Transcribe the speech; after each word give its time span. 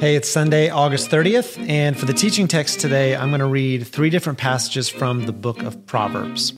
Hey, 0.00 0.16
it's 0.16 0.30
Sunday, 0.30 0.70
August 0.70 1.10
30th, 1.10 1.62
and 1.68 1.94
for 1.94 2.06
the 2.06 2.14
teaching 2.14 2.48
text 2.48 2.80
today, 2.80 3.14
I'm 3.14 3.28
going 3.28 3.40
to 3.40 3.46
read 3.46 3.86
three 3.86 4.08
different 4.08 4.38
passages 4.38 4.88
from 4.88 5.26
the 5.26 5.32
book 5.32 5.62
of 5.62 5.84
Proverbs. 5.84 6.54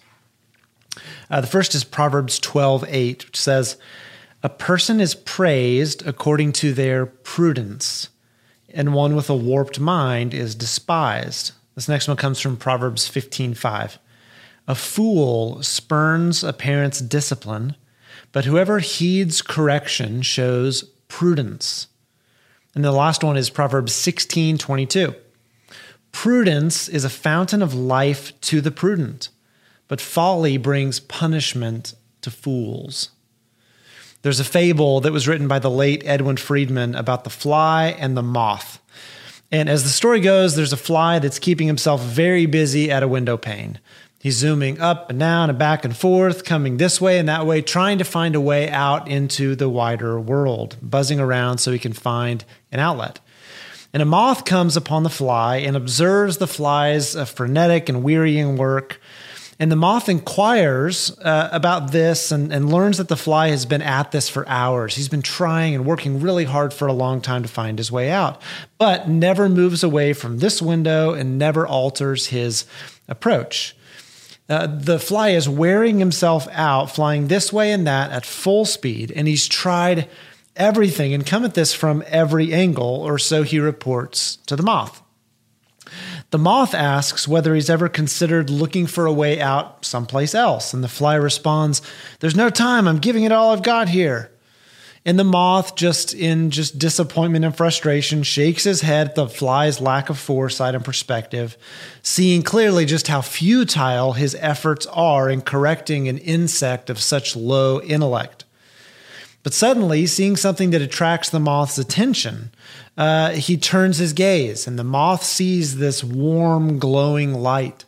Uh, 1.29 1.41
the 1.41 1.49
first 1.49 1.75
is 1.75 1.83
Proverbs 1.83 2.39
12 2.39 2.85
8, 2.87 3.27
which 3.27 3.37
says, 3.41 3.79
A 4.45 4.49
person 4.49 5.01
is 5.01 5.17
praised 5.17 6.07
according 6.07 6.53
to 6.53 6.73
their 6.73 7.05
prudence, 7.05 8.11
and 8.72 8.94
one 8.94 9.17
with 9.17 9.28
a 9.28 9.35
warped 9.35 9.81
mind 9.81 10.35
is 10.35 10.54
despised. 10.54 11.51
This 11.74 11.88
next 11.88 12.06
one 12.06 12.17
comes 12.17 12.38
from 12.38 12.56
Proverbs 12.56 13.09
15 13.09 13.54
5. 13.54 13.99
A 14.69 14.74
fool 14.77 15.61
spurns 15.65 16.45
a 16.45 16.52
parent's 16.52 17.01
discipline, 17.01 17.74
but 18.30 18.45
whoever 18.45 18.79
heeds 18.79 19.43
correction 19.43 20.23
shows 20.23 20.84
prudence. 21.09 21.88
And 22.75 22.84
the 22.84 22.93
last 22.93 23.23
one 23.23 23.37
is 23.37 23.51
Proverbs 23.51 23.95
16 23.95 24.59
22. 24.59 25.15
Prudence 26.11 26.89
is 26.89 27.05
a 27.05 27.11
fountain 27.11 27.63
of 27.63 27.75
life 27.75 28.39
to 28.43 28.61
the 28.61 28.71
prudent, 28.71 29.30
but 29.89 30.01
folly 30.01 30.57
brings 30.57 31.01
punishment 31.01 31.95
to 32.21 32.30
fools. 32.30 33.11
There's 34.23 34.41
a 34.41 34.45
fable 34.45 35.01
that 35.01 35.13
was 35.13 35.27
written 35.27 35.49
by 35.49 35.59
the 35.59 35.71
late 35.71 36.03
Edwin 36.07 36.37
Friedman 36.37 36.95
about 36.95 37.25
the 37.25 37.30
fly 37.30 37.97
and 37.99 38.16
the 38.16 38.23
moth. 38.23 38.80
And 39.51 39.69
as 39.69 39.83
the 39.83 39.91
story 39.91 40.21
goes, 40.21 40.55
there's 40.55 40.73
a 40.73 40.79
fly 40.79 41.19
that's 41.19 41.39
keeping 41.39 41.66
himself 41.66 42.02
very 42.02 42.47
busy 42.47 42.91
at 42.91 43.02
a 43.02 43.09
window 43.09 43.37
pane. 43.37 43.80
He's 44.21 44.37
zooming 44.37 44.80
up 44.80 45.11
and 45.11 45.19
down 45.19 45.51
and 45.51 45.59
back 45.59 45.85
and 45.85 45.97
forth, 45.97 46.45
coming 46.45 46.77
this 46.77 47.01
way 47.01 47.19
and 47.19 47.29
that 47.29 47.45
way, 47.45 47.61
trying 47.61 47.99
to 47.99 48.05
find 48.05 48.37
a 48.37 48.41
way 48.41 48.71
out 48.71 49.09
into 49.09 49.57
the 49.57 49.69
wider 49.69 50.21
world, 50.21 50.77
buzzing 50.80 51.19
around 51.19 51.59
so 51.59 51.73
he 51.73 51.79
can 51.80 51.93
find 51.93 52.45
an 52.73 52.81
outlet. 52.81 53.21
And 53.93 54.03
a 54.03 54.07
moth 54.07 54.45
comes 54.45 54.77
upon 54.77 55.03
the 55.03 55.11
fly 55.11 55.59
and 55.59 55.77
observes 55.77 56.39
the 56.39 56.47
fly's 56.47 57.15
uh, 57.15 57.27
frenetic 57.27 57.88
and 57.88 58.02
wearying 58.02 58.57
work. 58.57 59.01
And 59.59 59.71
the 59.71 59.77
moth 59.77 60.09
inquires 60.09 61.16
uh, 61.21 61.51
about 61.52 61.93
this 61.93 62.33
and, 62.33 62.52
and 62.52 62.73
learns 62.73 62.96
that 62.99 63.09
the 63.09 63.16
fly 63.16 63.51
has 63.51 63.66
been 63.66 63.83
at 63.83 64.11
this 64.11 64.28
for 64.28 64.48
hours. 64.48 64.96
He's 64.96 65.11
been 65.11 65.22
trying 65.22 65.74
and 65.74 65.84
working 65.84 66.20
really 66.20 66.44
hard 66.44 66.72
for 66.72 66.88
a 66.88 66.92
long 66.92 67.20
time 67.20 67.42
to 67.42 67.48
find 67.48 67.78
his 67.78 67.92
way 67.92 68.11
out, 68.11 68.41
but 68.78 69.08
never 69.08 69.48
moves 69.48 69.84
away 69.84 70.14
from 70.14 70.39
this 70.39 70.62
window 70.62 71.12
and 71.12 71.39
never 71.39 71.66
alters 71.66 72.28
his 72.28 72.64
approach. 73.08 73.77
Uh, 74.48 74.66
the 74.66 74.98
fly 74.98 75.30
is 75.30 75.48
wearing 75.48 75.98
himself 75.98 76.48
out, 76.50 76.91
flying 76.91 77.28
this 77.28 77.52
way 77.52 77.72
and 77.72 77.86
that 77.86 78.11
at 78.11 78.27
full 78.27 78.64
speed, 78.64 79.12
and 79.14 79.28
he's 79.28 79.46
tried 79.46 80.08
everything 80.56 81.14
and 81.14 81.27
come 81.27 81.45
at 81.45 81.55
this 81.55 81.72
from 81.75 82.03
every 82.06 82.53
angle, 82.53 83.03
or 83.03 83.19
so 83.19 83.42
he 83.42 83.58
reports 83.58 84.36
to 84.47 84.56
the 84.56 84.62
moth. 84.62 85.03
The 86.31 86.39
moth 86.39 86.75
asks 86.75 87.28
whether 87.28 87.55
he's 87.55 87.69
ever 87.69 87.89
considered 87.89 88.48
looking 88.48 88.86
for 88.86 89.05
a 89.05 89.12
way 89.12 89.41
out 89.41 89.84
someplace 89.84 90.34
else, 90.34 90.73
and 90.73 90.83
the 90.83 90.89
fly 90.89 91.14
responds, 91.14 91.83
There's 92.20 92.36
no 92.36 92.48
time, 92.48 92.89
I'm 92.89 92.98
giving 92.98 93.25
it 93.25 93.33
all 93.33 93.50
I've 93.50 93.62
got 93.62 93.91
here. 93.91 94.33
And 95.05 95.19
the 95.19 95.25
moth, 95.25 95.75
just 95.75 96.14
in 96.14 96.50
just 96.50 96.78
disappointment 96.78 97.45
and 97.45 97.56
frustration, 97.56 98.23
shakes 98.23 98.62
his 98.64 98.83
head 98.83 99.08
at 99.08 99.14
the 99.17 99.28
fly's 99.28 99.80
lack 99.80 100.08
of 100.11 100.19
foresight 100.19 100.77
and 100.77 100.84
perspective, 100.84 101.58
seeing 102.03 102.42
clearly 102.42 102.84
just 102.84 103.08
how 103.08 103.20
futile 103.20 104.12
his 104.12 104.36
efforts 104.36 104.86
are 104.86 105.28
in 105.28 105.42
correcting 105.42 106.08
an 106.08 106.19
insect 106.19 106.89
of 106.89 107.00
such 107.00 107.34
low 107.34 107.80
intellect. 107.80 108.45
But 109.42 109.54
suddenly, 109.54 110.06
seeing 110.06 110.36
something 110.36 110.70
that 110.70 110.82
attracts 110.82 111.30
the 111.30 111.40
moth's 111.40 111.78
attention, 111.78 112.52
uh, 112.96 113.30
he 113.30 113.56
turns 113.56 113.98
his 113.98 114.12
gaze, 114.12 114.66
and 114.66 114.78
the 114.78 114.84
moth 114.84 115.24
sees 115.24 115.78
this 115.78 116.04
warm, 116.04 116.78
glowing 116.78 117.34
light. 117.34 117.84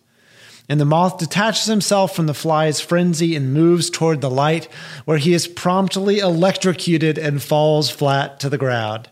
And 0.69 0.81
the 0.81 0.87
moth 0.87 1.19
detaches 1.19 1.67
himself 1.67 2.17
from 2.17 2.27
the 2.27 2.35
fly's 2.35 2.81
frenzy 2.81 3.37
and 3.37 3.53
moves 3.53 3.91
toward 3.91 4.21
the 4.21 4.31
light, 4.31 4.65
where 5.05 5.19
he 5.19 5.35
is 5.35 5.47
promptly 5.47 6.19
electrocuted 6.19 7.19
and 7.19 7.43
falls 7.43 7.91
flat 7.91 8.41
to 8.41 8.49
the 8.49 8.59
ground. 8.59 9.09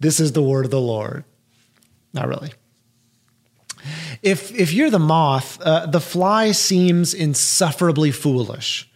This 0.00 0.18
is 0.18 0.32
the 0.32 0.42
word 0.42 0.64
of 0.64 0.70
the 0.70 0.80
Lord. 0.80 1.24
Not 2.12 2.28
really. 2.28 2.52
If, 4.22 4.52
if 4.54 4.72
you're 4.72 4.90
the 4.90 4.98
moth, 4.98 5.60
uh, 5.60 5.86
the 5.86 6.00
fly 6.00 6.52
seems 6.52 7.14
insufferably 7.14 8.10
foolish, 8.10 8.90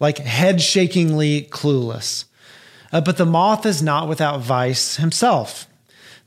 like 0.00 0.18
head 0.18 0.60
shakingly 0.60 1.48
clueless. 1.50 2.24
Uh, 2.92 3.00
but 3.00 3.16
the 3.16 3.26
moth 3.26 3.66
is 3.66 3.82
not 3.82 4.08
without 4.08 4.40
vice 4.40 4.96
himself. 4.96 5.66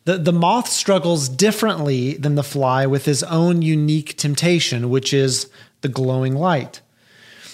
The, 0.06 0.18
the 0.18 0.34
moth 0.34 0.70
struggles 0.70 1.30
differently 1.30 2.14
than 2.14 2.36
the 2.36 2.44
fly 2.44 2.86
with 2.86 3.06
his 3.06 3.24
own 3.24 3.62
unique 3.62 4.18
temptation, 4.18 4.90
which 4.90 5.14
is 5.14 5.50
the 5.82 5.88
glowing 5.88 6.36
light. 6.36 6.82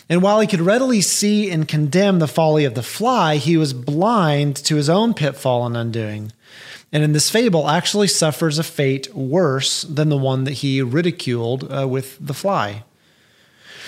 And 0.07 0.21
while 0.21 0.39
he 0.39 0.47
could 0.47 0.61
readily 0.61 1.01
see 1.01 1.49
and 1.49 1.67
condemn 1.67 2.19
the 2.19 2.27
folly 2.27 2.63
of 2.63 2.75
the 2.75 2.83
fly, 2.83 3.37
he 3.37 3.57
was 3.57 3.73
blind 3.73 4.55
to 4.57 4.75
his 4.75 4.89
own 4.89 5.13
pitfall 5.13 5.65
and 5.65 5.75
undoing. 5.75 6.31
And 6.93 7.03
in 7.03 7.13
this 7.13 7.29
fable, 7.29 7.67
actually 7.67 8.07
suffers 8.07 8.59
a 8.59 8.63
fate 8.63 9.13
worse 9.15 9.81
than 9.81 10.09
the 10.09 10.17
one 10.17 10.43
that 10.43 10.53
he 10.53 10.81
ridiculed 10.81 11.69
uh, 11.71 11.87
with 11.87 12.17
the 12.25 12.33
fly. 12.33 12.83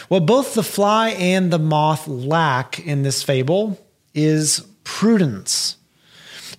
What 0.08 0.26
both 0.26 0.54
the 0.54 0.64
fly 0.64 1.10
and 1.10 1.52
the 1.52 1.60
moth 1.60 2.08
lack 2.08 2.80
in 2.80 3.04
this 3.04 3.24
fable 3.24 3.80
is 4.14 4.66
prudence. 4.84 5.77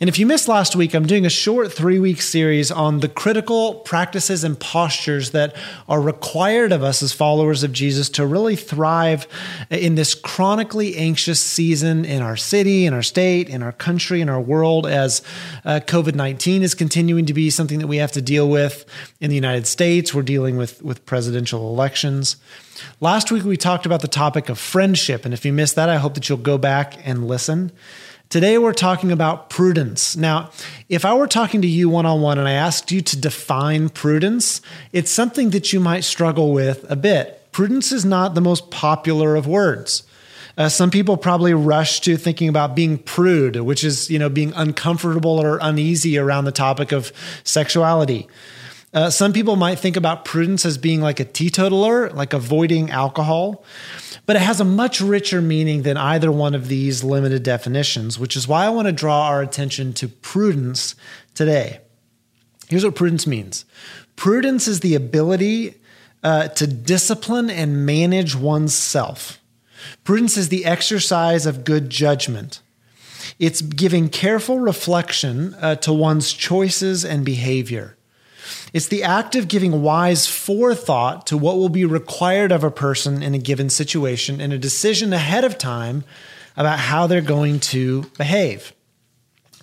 And 0.01 0.07
if 0.07 0.17
you 0.17 0.27
missed 0.27 0.47
last 0.47 0.77
week, 0.77 0.95
I'm 0.95 1.07
doing 1.07 1.27
a 1.27 1.31
short 1.31 1.73
three 1.73 1.99
week 1.99 2.23
series 2.23 2.71
on 2.71 3.01
the 3.01 3.09
critical 3.09 3.75
practices 3.75 4.45
and 4.45 4.59
postures 4.59 5.33
that 5.33 5.57
are 5.89 6.01
required 6.01 6.71
of 6.71 6.85
us 6.85 7.03
as 7.03 7.13
followers 7.13 7.65
of 7.65 7.73
Jesus 7.73 8.09
to 8.11 8.25
really 8.25 8.55
thrive 8.55 9.27
in 9.71 9.97
this 9.97 10.15
chronically 10.15 10.97
anxious 10.97 11.41
season 11.41 12.05
in 12.05 12.23
our 12.23 12.37
city, 12.37 12.87
in 12.87 12.95
our 12.95 13.03
state, 13.03 13.49
in 13.49 13.61
our 13.61 13.73
country, 13.73 14.21
in 14.21 14.29
our 14.29 14.41
world, 14.41 14.87
as 14.87 15.21
uh, 15.65 15.81
COVID 15.85 16.15
19 16.15 16.63
is 16.63 16.77
continuing 16.77 17.27
to 17.27 17.35
be 17.35 17.51
something 17.51 17.81
that 17.81 17.89
we 17.89 17.97
have 17.97 18.13
to 18.13 18.23
deal 18.23 18.49
with 18.49 18.85
in 19.19 19.31
the 19.31 19.37
United 19.37 19.67
States. 19.67 20.15
We're 20.15 20.23
dealing 20.23 20.57
with, 20.57 20.81
with 20.81 21.05
presidential 21.07 21.69
elections. 21.69 22.37
Last 23.01 23.33
week, 23.33 23.43
we 23.43 23.57
talked 23.57 23.85
about 23.85 24.03
the 24.03 24.09
topic 24.09 24.49
of 24.49 24.61
friendship. 24.61 25.25
And 25.25 25.35
if 25.35 25.45
you 25.45 25.53
missed 25.53 25.75
that, 25.75 25.89
I 25.89 25.97
hope 25.97 26.15
that 26.15 26.29
you'll 26.29 26.39
go 26.39 26.57
back 26.57 26.97
and 27.05 27.27
listen. 27.27 27.73
Today, 28.31 28.59
we're 28.59 28.75
talking 28.75 29.11
about 29.11 29.49
prudence. 29.49 30.15
Now, 30.15 30.51
if 30.91 31.07
I 31.07 31.15
were 31.15 31.27
talking 31.27 31.63
to 31.63 31.67
you 31.67 31.89
one 31.89 32.05
on 32.05 32.21
one 32.21 32.39
and 32.39 32.47
I 32.47 32.53
asked 32.53 32.93
you 32.93 33.01
to 33.01 33.19
define 33.19 33.89
prudence, 33.89 34.61
it's 34.93 35.11
something 35.11 35.49
that 35.51 35.73
you 35.73 35.81
might 35.81 36.05
struggle 36.05 36.53
with 36.53 36.85
a 36.91 36.97
bit. 36.97 37.51
Prudence 37.53 37.91
is 37.91 38.05
not 38.05 38.35
the 38.35 38.43
most 38.43 38.71
popular 38.71 39.35
of 39.35 39.47
words. 39.47 40.03
Uh, 40.59 40.69
some 40.69 40.91
people 40.91 41.17
probably 41.17 41.55
rush 41.55 42.01
to 42.01 42.19
thinking 42.19 42.51
about 42.51 42.77
being 42.77 42.99
prude, 42.99 43.57
which 43.57 43.83
is, 43.83 44.11
you 44.11 44.19
know, 44.19 44.29
being 44.29 44.53
uncomfortable 44.55 45.41
or 45.41 45.59
uneasy 45.63 46.19
around 46.19 46.45
the 46.45 46.53
topic 46.53 46.93
of 46.93 47.11
sexuality. 47.45 48.29
Uh, 48.99 49.11
some 49.11 49.33
people 49.33 49.55
might 49.55 49.79
think 49.79 49.97
about 49.97 50.25
prudence 50.25 50.67
as 50.67 50.77
being 50.77 51.01
like 51.01 51.21
a 51.21 51.25
teetotaler, 51.25 52.11
like 52.11 52.33
avoiding 52.33 52.91
alcohol 52.91 53.65
but 54.29 54.37
it 54.37 54.43
has 54.43 54.61
a 54.61 54.65
much 54.65 55.01
richer 55.01 55.41
meaning 55.41 55.85
than 55.85 55.97
either 55.97 56.31
one 56.31 56.55
of 56.55 56.69
these 56.69 57.03
limited 57.03 57.43
definitions, 57.43 58.19
which 58.19 58.37
is 58.37 58.47
why 58.47 58.67
I 58.67 58.69
want 58.69 58.85
to 58.85 58.93
draw 58.93 59.29
our 59.29 59.41
attention 59.41 59.95
to 59.95 60.07
prudence 60.09 60.95
today. 61.33 61.81
Here's 62.69 62.85
what 62.85 62.95
prudence 62.95 63.27
means 63.27 63.65
prudence 64.17 64.69
is 64.69 64.81
the 64.81 64.95
ability 64.95 65.77
uh, 66.23 66.49
to 66.49 66.67
discipline 66.67 67.49
and 67.49 67.87
manage 67.87 68.37
oneself. 68.37 69.41
Prudence 70.05 70.37
is 70.37 70.51
the 70.51 70.67
exercise 70.67 71.47
of 71.47 71.65
good 71.65 71.89
judgment. 71.89 72.61
It's 73.39 73.63
giving 73.63 74.11
careful 74.11 74.59
reflection 74.59 75.55
uh, 75.55 75.77
to 75.77 75.93
one's 75.95 76.35
choices 76.35 77.03
and 77.03 77.25
behavior. 77.25 77.97
It's 78.73 78.89
the 78.89 79.03
act 79.03 79.35
of 79.37 79.49
giving 79.49 79.83
wise 79.83 80.27
forethought 80.27 81.27
to 81.29 81.39
what 81.39 81.57
will 81.57 81.69
be 81.69 81.85
required 81.85 82.53
of 82.53 82.65
a 82.65 82.71
person 82.71 83.23
in 83.23 83.35
a 83.35 83.39
given 83.39 83.71
situation 83.71 84.41
and 84.41 84.53
a 84.53 84.59
decision 84.59 85.13
ahead 85.13 85.45
of 85.45 85.59
time 85.59 86.05
about 86.57 86.79
how 86.79 87.07
they're 87.07 87.21
going 87.21 87.61
to 87.61 88.03
behave. 88.19 88.73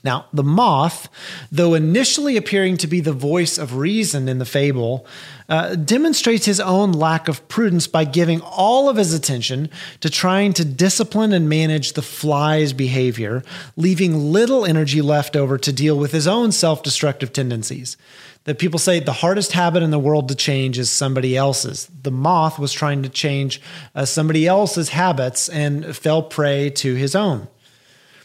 Now, 0.03 0.27
the 0.31 0.43
moth, 0.43 1.09
though 1.51 1.73
initially 1.73 2.37
appearing 2.37 2.77
to 2.77 2.87
be 2.87 3.01
the 3.01 3.11
voice 3.11 3.57
of 3.57 3.75
reason 3.75 4.29
in 4.29 4.37
the 4.37 4.45
fable, 4.45 5.07
uh, 5.49 5.73
demonstrates 5.73 6.45
his 6.45 6.59
own 6.59 6.91
lack 6.91 7.27
of 7.27 7.47
prudence 7.47 7.87
by 7.87 8.05
giving 8.05 8.39
all 8.41 8.87
of 8.87 8.97
his 8.97 9.15
attention 9.15 9.67
to 10.01 10.09
trying 10.11 10.53
to 10.53 10.63
discipline 10.63 11.33
and 11.33 11.49
manage 11.49 11.93
the 11.93 12.03
fly's 12.03 12.71
behavior, 12.71 13.43
leaving 13.75 14.31
little 14.31 14.63
energy 14.63 15.01
left 15.01 15.35
over 15.35 15.57
to 15.57 15.73
deal 15.73 15.97
with 15.97 16.11
his 16.11 16.27
own 16.27 16.51
self 16.51 16.83
destructive 16.83 17.33
tendencies 17.33 17.97
that 18.45 18.59
people 18.59 18.79
say 18.79 18.99
the 18.99 19.11
hardest 19.11 19.51
habit 19.51 19.83
in 19.83 19.91
the 19.91 19.99
world 19.99 20.29
to 20.29 20.35
change 20.35 20.79
is 20.79 20.89
somebody 20.89 21.35
else's. 21.35 21.89
The 22.03 22.11
moth 22.11 22.57
was 22.57 22.71
trying 22.71 23.03
to 23.03 23.09
change 23.09 23.61
uh, 23.93 24.05
somebody 24.05 24.47
else's 24.47 24.89
habits 24.89 25.49
and 25.49 25.95
fell 25.95 26.23
prey 26.23 26.69
to 26.71 26.95
his 26.95 27.15
own. 27.15 27.47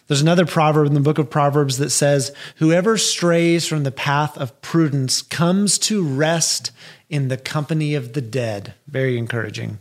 There's 0.06 0.20
another 0.20 0.44
proverb 0.44 0.88
in 0.88 0.94
the 0.94 1.00
book 1.00 1.19
of 1.19 1.31
Proverbs 1.31 1.78
that 1.78 1.90
says, 1.90 2.34
Whoever 2.56 2.99
strays 2.99 3.67
from 3.67 3.84
the 3.84 3.93
path 3.93 4.37
of 4.37 4.61
prudence 4.61 5.22
comes 5.22 5.78
to 5.81 6.02
rest 6.02 6.73
in 7.08 7.28
the 7.28 7.37
company 7.37 7.94
of 7.94 8.12
the 8.12 8.20
dead. 8.20 8.75
Very 8.88 9.16
encouraging. 9.16 9.78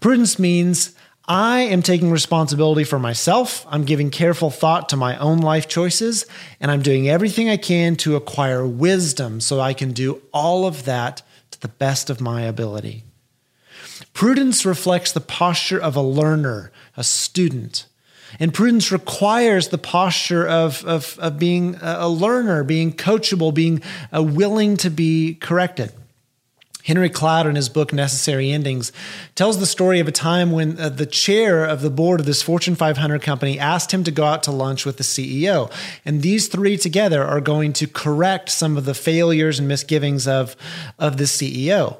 Prudence 0.00 0.38
means 0.38 0.94
I 1.28 1.60
am 1.60 1.82
taking 1.82 2.10
responsibility 2.10 2.84
for 2.84 2.98
myself. 2.98 3.66
I'm 3.68 3.84
giving 3.84 4.08
careful 4.08 4.48
thought 4.50 4.88
to 4.88 4.96
my 4.96 5.18
own 5.18 5.38
life 5.38 5.68
choices, 5.68 6.24
and 6.58 6.70
I'm 6.70 6.80
doing 6.80 7.06
everything 7.06 7.50
I 7.50 7.58
can 7.58 7.96
to 7.96 8.16
acquire 8.16 8.66
wisdom 8.66 9.42
so 9.42 9.60
I 9.60 9.74
can 9.74 9.92
do 9.92 10.22
all 10.32 10.64
of 10.64 10.86
that 10.86 11.20
to 11.50 11.60
the 11.60 11.68
best 11.68 12.08
of 12.08 12.22
my 12.22 12.42
ability. 12.42 13.04
Prudence 14.14 14.64
reflects 14.64 15.12
the 15.12 15.20
posture 15.20 15.78
of 15.78 15.96
a 15.96 16.02
learner, 16.02 16.72
a 16.96 17.04
student. 17.04 17.84
And 18.40 18.54
prudence 18.54 18.90
requires 18.90 19.68
the 19.68 19.78
posture 19.78 20.48
of, 20.48 20.82
of, 20.86 21.18
of 21.18 21.38
being 21.38 21.76
a 21.82 22.08
learner, 22.08 22.64
being 22.64 22.90
coachable, 22.90 23.52
being 23.52 23.82
uh, 24.16 24.22
willing 24.22 24.78
to 24.78 24.88
be 24.88 25.34
corrected. 25.34 25.92
Henry 26.88 27.10
Cloud, 27.10 27.46
in 27.46 27.54
his 27.54 27.68
book 27.68 27.92
Necessary 27.92 28.50
Endings, 28.50 28.92
tells 29.34 29.58
the 29.58 29.66
story 29.66 30.00
of 30.00 30.08
a 30.08 30.12
time 30.12 30.52
when 30.52 30.80
uh, 30.80 30.88
the 30.88 31.04
chair 31.04 31.66
of 31.66 31.82
the 31.82 31.90
board 31.90 32.18
of 32.18 32.24
this 32.24 32.40
Fortune 32.40 32.74
500 32.74 33.20
company 33.20 33.58
asked 33.58 33.92
him 33.92 34.04
to 34.04 34.10
go 34.10 34.24
out 34.24 34.42
to 34.44 34.50
lunch 34.50 34.86
with 34.86 34.96
the 34.96 35.04
CEO. 35.04 35.70
And 36.06 36.22
these 36.22 36.48
three 36.48 36.78
together 36.78 37.22
are 37.22 37.42
going 37.42 37.74
to 37.74 37.86
correct 37.86 38.48
some 38.48 38.78
of 38.78 38.86
the 38.86 38.94
failures 38.94 39.58
and 39.58 39.68
misgivings 39.68 40.26
of, 40.26 40.56
of 40.98 41.18
the 41.18 41.24
CEO. 41.24 41.98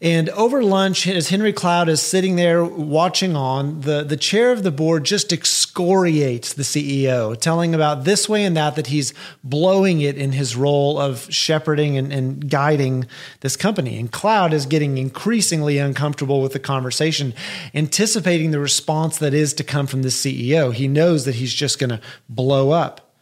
And 0.00 0.28
over 0.30 0.62
lunch, 0.62 1.06
as 1.06 1.28
Henry 1.28 1.52
Cloud 1.52 1.88
is 1.88 2.02
sitting 2.02 2.36
there 2.36 2.64
watching 2.64 3.36
on, 3.36 3.80
the, 3.80 4.02
the 4.02 4.16
chair 4.16 4.52
of 4.52 4.62
the 4.62 4.70
board 4.70 5.04
just 5.04 5.32
excoriates 5.32 6.52
the 6.52 6.62
CEO, 6.62 7.38
telling 7.38 7.74
about 7.74 8.04
this 8.04 8.28
way 8.28 8.44
and 8.44 8.56
that, 8.56 8.76
that 8.76 8.88
he's 8.88 9.14
blowing 9.42 10.00
it 10.00 10.16
in 10.16 10.32
his 10.32 10.56
role 10.56 10.98
of 10.98 11.32
shepherding 11.32 11.96
and, 11.96 12.12
and 12.12 12.50
guiding 12.50 13.06
this 13.40 13.56
company. 13.56 13.98
And 13.98 14.10
Cloud 14.10 14.52
is 14.52 14.66
getting 14.66 14.98
increasingly 14.98 15.78
uncomfortable 15.78 16.42
with 16.42 16.52
the 16.52 16.58
conversation, 16.58 17.34
anticipating 17.74 18.50
the 18.50 18.60
response 18.60 19.18
that 19.18 19.34
is 19.34 19.54
to 19.54 19.64
come 19.64 19.86
from 19.86 20.02
the 20.02 20.08
CEO. 20.08 20.72
He 20.72 20.88
knows 20.88 21.24
that 21.24 21.36
he's 21.36 21.54
just 21.54 21.78
going 21.78 21.90
to 21.90 22.00
blow 22.28 22.70
up. 22.70 23.12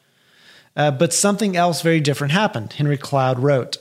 Uh, 0.75 0.91
but 0.91 1.13
something 1.13 1.57
else 1.57 1.83
very 1.83 2.01
different 2.01 2.33
happened. 2.33 2.73
Henry 2.73 2.97
Cloud 2.97 3.39
wrote, 3.39 3.77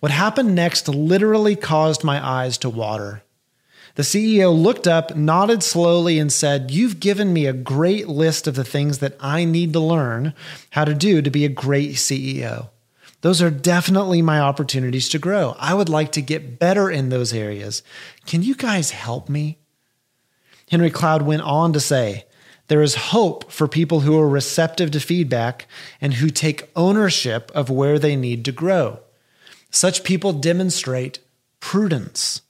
what 0.00 0.12
happened 0.12 0.54
next 0.54 0.88
literally 0.88 1.56
caused 1.56 2.04
my 2.04 2.24
eyes 2.24 2.58
to 2.58 2.70
water. 2.70 3.22
The 3.98 4.04
CEO 4.04 4.56
looked 4.56 4.86
up, 4.86 5.16
nodded 5.16 5.64
slowly, 5.64 6.20
and 6.20 6.32
said, 6.32 6.70
You've 6.70 7.00
given 7.00 7.32
me 7.32 7.46
a 7.46 7.52
great 7.52 8.06
list 8.06 8.46
of 8.46 8.54
the 8.54 8.64
things 8.64 8.98
that 8.98 9.16
I 9.18 9.44
need 9.44 9.72
to 9.72 9.80
learn 9.80 10.34
how 10.70 10.84
to 10.84 10.94
do 10.94 11.20
to 11.20 11.30
be 11.30 11.44
a 11.44 11.48
great 11.48 11.94
CEO. 11.94 12.68
Those 13.22 13.42
are 13.42 13.50
definitely 13.50 14.22
my 14.22 14.38
opportunities 14.38 15.08
to 15.08 15.18
grow. 15.18 15.56
I 15.58 15.74
would 15.74 15.88
like 15.88 16.12
to 16.12 16.22
get 16.22 16.60
better 16.60 16.88
in 16.88 17.08
those 17.08 17.32
areas. 17.32 17.82
Can 18.24 18.44
you 18.44 18.54
guys 18.54 18.92
help 18.92 19.28
me? 19.28 19.58
Henry 20.70 20.90
Cloud 20.90 21.22
went 21.22 21.42
on 21.42 21.72
to 21.72 21.80
say, 21.80 22.24
There 22.68 22.82
is 22.82 22.94
hope 22.94 23.50
for 23.50 23.66
people 23.66 24.00
who 24.00 24.16
are 24.20 24.28
receptive 24.28 24.92
to 24.92 25.00
feedback 25.00 25.66
and 26.00 26.14
who 26.14 26.30
take 26.30 26.70
ownership 26.76 27.50
of 27.54 27.68
where 27.68 27.98
they 27.98 28.14
need 28.14 28.44
to 28.44 28.52
grow. 28.52 29.00
Such 29.70 30.04
people 30.04 30.32
demonstrate 30.32 31.18
prudence. 31.60 32.42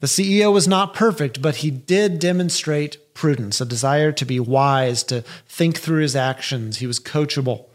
The 0.00 0.06
CEO 0.06 0.52
was 0.52 0.66
not 0.66 0.94
perfect, 0.94 1.42
but 1.42 1.56
he 1.56 1.70
did 1.70 2.18
demonstrate 2.18 3.12
prudence, 3.14 3.60
a 3.60 3.66
desire 3.66 4.12
to 4.12 4.24
be 4.24 4.40
wise, 4.40 5.02
to 5.04 5.22
think 5.46 5.78
through 5.78 6.00
his 6.00 6.16
actions. 6.16 6.78
He 6.78 6.86
was 6.86 6.98
coachable. 6.98 7.66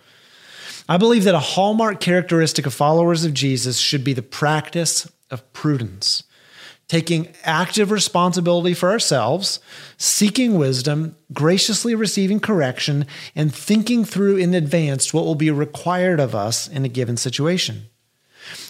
I 0.89 0.97
believe 0.97 1.23
that 1.23 1.35
a 1.35 1.39
hallmark 1.39 1.99
characteristic 1.99 2.65
of 2.65 2.73
followers 2.73 3.25
of 3.25 3.33
Jesus 3.33 3.77
should 3.77 4.03
be 4.03 4.13
the 4.13 4.21
practice 4.21 5.11
of 5.29 5.51
prudence, 5.53 6.23
taking 6.87 7.33
active 7.43 7.91
responsibility 7.91 8.73
for 8.73 8.91
ourselves, 8.91 9.59
seeking 9.97 10.57
wisdom, 10.57 11.15
graciously 11.33 11.93
receiving 11.95 12.39
correction, 12.39 13.05
and 13.35 13.53
thinking 13.53 14.05
through 14.05 14.37
in 14.37 14.53
advance 14.53 15.13
what 15.13 15.25
will 15.25 15.35
be 15.35 15.51
required 15.51 16.19
of 16.19 16.33
us 16.33 16.67
in 16.67 16.85
a 16.85 16.89
given 16.89 17.17
situation. 17.17 17.87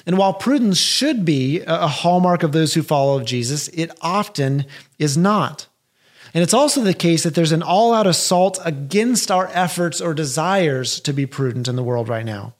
And 0.05 0.17
while 0.17 0.33
prudence 0.33 0.77
should 0.77 1.25
be 1.25 1.61
a 1.61 1.87
hallmark 1.87 2.43
of 2.43 2.51
those 2.51 2.73
who 2.73 2.83
follow 2.83 3.21
Jesus, 3.21 3.67
it 3.69 3.91
often 4.01 4.65
is 4.99 5.17
not. 5.17 5.67
And 6.33 6.43
it's 6.43 6.53
also 6.53 6.81
the 6.81 6.93
case 6.93 7.23
that 7.23 7.33
there's 7.33 7.53
an 7.53 7.63
all 7.63 7.93
out 7.93 8.07
assault 8.07 8.59
against 8.65 9.31
our 9.31 9.49
efforts 9.53 10.01
or 10.01 10.13
desires 10.13 10.99
to 11.01 11.13
be 11.13 11.25
prudent 11.25 11.67
in 11.67 11.75
the 11.77 11.83
world 11.83 12.09
right 12.09 12.25
now. 12.25 12.53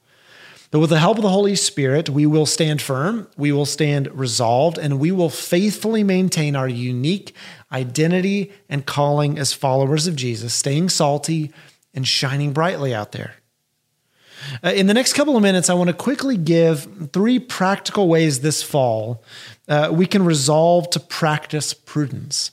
But 0.71 0.79
with 0.79 0.89
the 0.89 0.99
help 0.99 1.17
of 1.17 1.23
the 1.23 1.29
Holy 1.29 1.55
Spirit, 1.55 2.09
we 2.09 2.25
will 2.25 2.45
stand 2.45 2.81
firm, 2.81 3.27
we 3.37 3.51
will 3.51 3.65
stand 3.65 4.07
resolved, 4.17 4.77
and 4.77 4.99
we 4.99 5.11
will 5.11 5.29
faithfully 5.29 6.03
maintain 6.03 6.55
our 6.55 6.67
unique 6.67 7.35
identity 7.71 8.51
and 8.69 8.85
calling 8.85 9.37
as 9.37 9.53
followers 9.53 10.07
of 10.07 10.15
Jesus, 10.15 10.53
staying 10.53 10.89
salty 10.89 11.53
and 11.93 12.07
shining 12.07 12.51
brightly 12.51 12.93
out 12.93 13.11
there. 13.11 13.35
Uh, 14.63 14.69
in 14.69 14.87
the 14.87 14.93
next 14.93 15.13
couple 15.13 15.35
of 15.35 15.43
minutes, 15.43 15.69
I 15.69 15.73
want 15.73 15.89
to 15.89 15.93
quickly 15.93 16.37
give 16.37 17.09
three 17.11 17.39
practical 17.39 18.07
ways 18.07 18.41
this 18.41 18.61
fall 18.61 19.23
uh, 19.67 19.89
we 19.91 20.05
can 20.05 20.25
resolve 20.25 20.89
to 20.91 20.99
practice 20.99 21.73
prudence. 21.73 22.51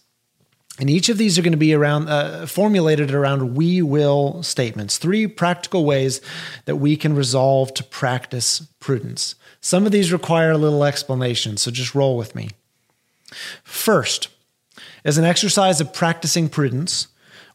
And 0.79 0.89
each 0.89 1.09
of 1.09 1.19
these 1.19 1.39
are 1.39 1.43
going 1.43 1.53
to 1.53 1.59
be 1.59 1.75
around 1.75 2.09
uh, 2.09 2.47
formulated 2.47 3.13
around 3.13 3.55
we 3.55 3.83
will 3.83 4.43
statements. 4.43 4.97
Three 4.97 5.27
practical 5.27 5.85
ways 5.85 6.21
that 6.65 6.77
we 6.77 6.97
can 6.97 7.15
resolve 7.15 7.75
to 7.75 7.85
practice 7.85 8.61
prudence. 8.81 9.35
Some 9.61 9.85
of 9.85 9.93
these 9.93 10.13
require 10.13 10.51
a 10.51 10.59
little 10.59 10.85
explanation, 10.85 11.57
so 11.57 11.71
just 11.71 11.95
roll 11.95 12.17
with 12.17 12.35
me. 12.35 12.51
First, 13.63 14.29
as 15.05 15.19
an 15.19 15.25
exercise 15.25 15.81
of 15.81 15.93
practicing 15.93 16.49
prudence, 16.49 17.09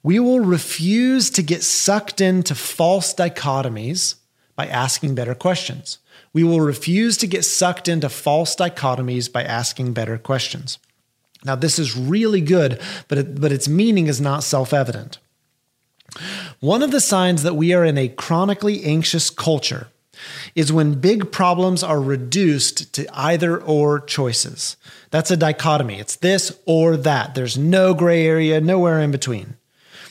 we 0.04 0.20
will 0.20 0.40
refuse 0.40 1.30
to 1.32 1.44
get 1.44 1.64
sucked 1.64 2.22
into 2.22 2.56
false 2.56 3.14
dichotomies 3.14 4.16
by 4.56 4.68
asking 4.68 5.16
better 5.16 5.36
questions. 5.36 6.00
We 6.34 6.44
will 6.44 6.62
refuse 6.62 7.18
to 7.18 7.28
get 7.28 7.44
sucked 7.46 7.88
into 7.88 8.10
false 8.10 8.56
dichotomies 8.56 9.32
by 9.32 9.44
asking 9.44 9.94
better 9.94 10.18
questions. 10.18 10.80
Now, 11.44 11.56
this 11.56 11.80
is 11.80 11.96
really 11.96 12.42
good, 12.42 12.82
but, 13.08 13.18
it, 13.18 13.40
but 13.40 13.52
its 13.52 13.68
meaning 13.68 14.08
is 14.08 14.20
not 14.20 14.44
self 14.44 14.74
evident. 14.74 15.20
One 16.60 16.82
of 16.82 16.92
the 16.92 17.02
signs 17.02 17.44
that 17.44 17.56
we 17.56 17.74
are 17.74 17.86
in 17.86 17.98
a 17.98 18.08
chronically 18.08 18.84
anxious 18.84 19.30
culture 19.30 19.88
is 20.56 20.74
when 20.74 21.00
big 21.00 21.32
problems 21.32 21.84
are 21.84 22.02
reduced 22.02 22.92
to 22.94 23.08
either 23.14 23.62
or 23.62 24.00
choices. 24.00 24.78
That's 25.12 25.30
a 25.30 25.38
dichotomy. 25.38 26.00
It's 26.00 26.16
this 26.16 26.58
or 26.66 26.98
that. 26.98 27.36
There's 27.36 27.58
no 27.58 27.94
gray 27.94 28.26
area, 28.26 28.60
nowhere 28.60 29.00
in 29.00 29.12
between. 29.12 29.56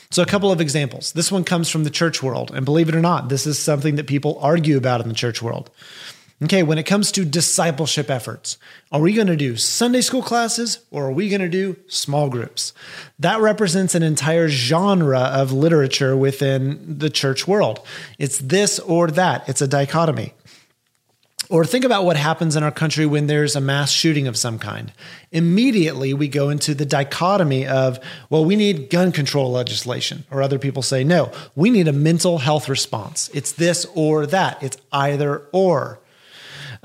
So, 0.09 0.21
a 0.21 0.25
couple 0.25 0.51
of 0.51 0.61
examples. 0.61 1.11
This 1.13 1.31
one 1.31 1.43
comes 1.43 1.69
from 1.69 1.83
the 1.83 1.89
church 1.89 2.23
world. 2.23 2.51
And 2.53 2.65
believe 2.65 2.89
it 2.89 2.95
or 2.95 3.01
not, 3.01 3.29
this 3.29 3.45
is 3.45 3.59
something 3.59 3.95
that 3.95 4.07
people 4.07 4.39
argue 4.41 4.77
about 4.77 5.01
in 5.01 5.09
the 5.09 5.13
church 5.13 5.41
world. 5.41 5.69
Okay, 6.43 6.61
when 6.61 6.77
it 6.77 6.83
comes 6.83 7.11
to 7.13 7.25
discipleship 7.25 8.11
efforts, 8.11 8.59
are 8.91 9.01
we 9.01 9.13
going 9.13 9.25
to 9.25 9.35
do 9.35 9.55
Sunday 9.55 10.01
school 10.01 10.21
classes 10.21 10.79
or 10.91 11.07
are 11.07 11.11
we 11.11 11.29
going 11.29 11.41
to 11.41 11.49
do 11.49 11.75
small 11.87 12.29
groups? 12.29 12.73
That 13.17 13.41
represents 13.41 13.95
an 13.95 14.03
entire 14.03 14.47
genre 14.47 15.19
of 15.19 15.51
literature 15.51 16.15
within 16.15 16.99
the 16.99 17.09
church 17.09 17.47
world. 17.47 17.83
It's 18.19 18.37
this 18.37 18.77
or 18.77 19.07
that, 19.07 19.49
it's 19.49 19.63
a 19.63 19.67
dichotomy. 19.67 20.33
Or 21.49 21.63
think 21.63 21.85
about 21.85 22.03
what 22.03 22.17
happens 22.17 22.57
in 22.57 22.63
our 22.63 22.71
country 22.71 23.05
when 23.05 23.27
there's 23.27 23.55
a 23.55 23.61
mass 23.61 23.89
shooting 23.89 24.27
of 24.27 24.35
some 24.35 24.59
kind. 24.59 24.91
Immediately, 25.31 26.13
we 26.13 26.27
go 26.27 26.49
into 26.49 26.73
the 26.75 26.85
dichotomy 26.85 27.65
of, 27.65 27.99
well, 28.29 28.43
we 28.43 28.57
need 28.57 28.89
gun 28.89 29.13
control 29.13 29.51
legislation. 29.51 30.25
Or 30.29 30.41
other 30.41 30.59
people 30.59 30.81
say, 30.81 31.05
no, 31.05 31.31
we 31.55 31.69
need 31.69 31.87
a 31.87 31.93
mental 31.93 32.39
health 32.39 32.67
response. 32.67 33.29
It's 33.33 33.53
this 33.53 33.85
or 33.95 34.25
that, 34.25 34.61
it's 34.61 34.77
either 34.91 35.43
or. 35.53 35.99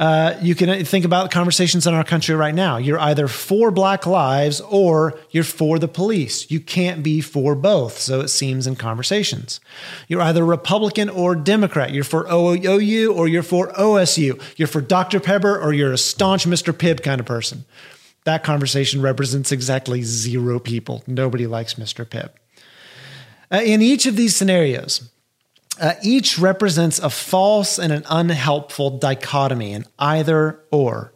Uh, 0.03 0.37
you 0.43 0.57
can 0.57 0.85
think 0.85 1.05
about 1.05 1.31
conversations 1.31 1.87
in 1.87 1.95
our 1.95 2.03
country 2.03 2.35
right 2.35 2.57
now. 2.57 2.77
You're 2.77 2.99
either 2.99 3.29
for 3.29 3.71
Black 3.71 4.05
Lives 4.05 4.61
or 4.63 5.17
you're 5.31 5.45
for 5.45 5.79
the 5.79 5.87
police. 5.87 6.51
You 6.51 6.59
can't 6.59 7.05
be 7.05 7.21
for 7.21 7.55
both, 7.55 7.99
so 7.99 8.19
it 8.19 8.27
seems 8.27 8.67
in 8.67 8.75
conversations. 8.75 9.61
You're 10.09 10.21
either 10.21 10.45
Republican 10.45 11.09
or 11.09 11.37
Democrat. 11.37 11.93
You're 11.93 12.03
for 12.03 12.27
OU 12.29 13.15
or 13.15 13.29
you're 13.29 13.45
for 13.45 13.69
OSU. 13.75 14.43
You're 14.59 14.67
for 14.67 14.81
Dr. 14.81 15.21
Pepper 15.21 15.57
or 15.57 15.73
you're 15.73 15.93
a 15.93 15.99
staunch 15.99 16.47
Mr. 16.47 16.73
Pibb 16.73 17.05
kind 17.05 17.21
of 17.21 17.27
person. 17.27 17.65
That 18.25 18.43
conversation 18.43 19.03
represents 19.03 19.53
exactly 19.53 20.03
zero 20.03 20.59
people. 20.59 21.05
Nobody 21.07 21.47
likes 21.47 21.75
Mr. 21.75 22.05
Pibb. 22.05 22.31
Uh, 23.53 23.63
in 23.63 23.81
each 23.81 24.07
of 24.07 24.17
these 24.17 24.35
scenarios, 24.35 25.12
uh, 25.81 25.95
each 26.03 26.39
represents 26.39 26.99
a 26.99 27.11
false 27.11 27.79
and 27.79 27.93
an 27.93 28.05
unhelpful 28.09 28.99
dichotomy, 28.99 29.73
an 29.73 29.87
either 29.99 30.61
or. 30.71 31.13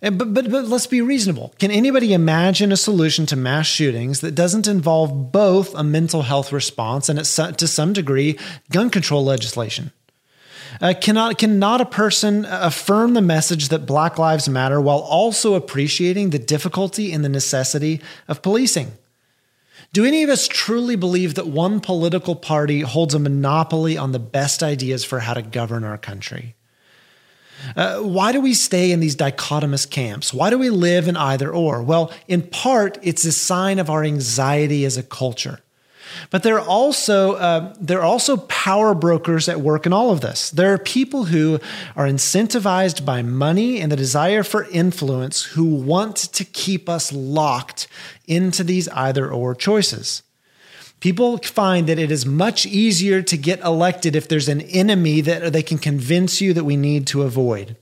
But, 0.00 0.34
but, 0.34 0.50
but 0.50 0.66
let's 0.66 0.88
be 0.88 1.00
reasonable. 1.00 1.54
Can 1.60 1.70
anybody 1.70 2.12
imagine 2.12 2.72
a 2.72 2.76
solution 2.76 3.24
to 3.26 3.36
mass 3.36 3.66
shootings 3.66 4.20
that 4.20 4.34
doesn't 4.34 4.66
involve 4.66 5.30
both 5.30 5.72
a 5.76 5.84
mental 5.84 6.22
health 6.22 6.50
response 6.50 7.08
and, 7.08 7.18
to 7.20 7.68
some 7.68 7.92
degree, 7.92 8.36
gun 8.72 8.90
control 8.90 9.24
legislation? 9.24 9.92
Uh, 10.80 10.94
cannot, 11.00 11.38
cannot 11.38 11.80
a 11.80 11.86
person 11.86 12.44
affirm 12.48 13.14
the 13.14 13.20
message 13.20 13.68
that 13.68 13.86
Black 13.86 14.18
Lives 14.18 14.48
Matter 14.48 14.80
while 14.80 14.98
also 14.98 15.54
appreciating 15.54 16.30
the 16.30 16.38
difficulty 16.38 17.12
and 17.12 17.24
the 17.24 17.28
necessity 17.28 18.00
of 18.26 18.42
policing? 18.42 18.92
Do 19.92 20.06
any 20.06 20.22
of 20.22 20.30
us 20.30 20.48
truly 20.48 20.96
believe 20.96 21.34
that 21.34 21.46
one 21.46 21.78
political 21.80 22.34
party 22.34 22.80
holds 22.80 23.14
a 23.14 23.18
monopoly 23.18 23.98
on 23.98 24.12
the 24.12 24.18
best 24.18 24.62
ideas 24.62 25.04
for 25.04 25.20
how 25.20 25.34
to 25.34 25.42
govern 25.42 25.84
our 25.84 25.98
country? 25.98 26.54
Uh, 27.76 27.98
why 27.98 28.32
do 28.32 28.40
we 28.40 28.54
stay 28.54 28.90
in 28.90 29.00
these 29.00 29.14
dichotomous 29.14 29.88
camps? 29.88 30.32
Why 30.32 30.48
do 30.48 30.58
we 30.58 30.70
live 30.70 31.08
in 31.08 31.16
either 31.16 31.52
or? 31.52 31.82
Well, 31.82 32.10
in 32.26 32.42
part, 32.42 32.98
it's 33.02 33.24
a 33.24 33.32
sign 33.32 33.78
of 33.78 33.90
our 33.90 34.02
anxiety 34.02 34.84
as 34.86 34.96
a 34.96 35.02
culture. 35.02 35.60
But 36.30 36.42
there 36.42 36.56
are 36.58 36.66
also 36.66 37.34
uh, 37.34 37.74
there 37.80 38.00
are 38.00 38.06
also 38.06 38.36
power 38.36 38.94
brokers 38.94 39.48
at 39.48 39.60
work 39.60 39.86
in 39.86 39.92
all 39.92 40.10
of 40.10 40.20
this. 40.20 40.50
There 40.50 40.72
are 40.72 40.78
people 40.78 41.24
who 41.24 41.58
are 41.96 42.06
incentivized 42.06 43.04
by 43.04 43.22
money 43.22 43.80
and 43.80 43.90
the 43.90 43.96
desire 43.96 44.42
for 44.42 44.64
influence 44.70 45.42
who 45.42 45.64
want 45.64 46.16
to 46.16 46.44
keep 46.44 46.88
us 46.88 47.12
locked 47.12 47.88
into 48.26 48.64
these 48.64 48.88
either 48.88 49.30
or 49.30 49.54
choices. 49.54 50.22
People 51.00 51.38
find 51.38 51.88
that 51.88 51.98
it 51.98 52.12
is 52.12 52.24
much 52.24 52.64
easier 52.64 53.22
to 53.22 53.36
get 53.36 53.60
elected 53.64 54.14
if 54.14 54.28
there's 54.28 54.48
an 54.48 54.60
enemy 54.60 55.20
that 55.20 55.52
they 55.52 55.62
can 55.62 55.78
convince 55.78 56.40
you 56.40 56.52
that 56.54 56.62
we 56.62 56.76
need 56.76 57.08
to 57.08 57.22
avoid. 57.22 57.76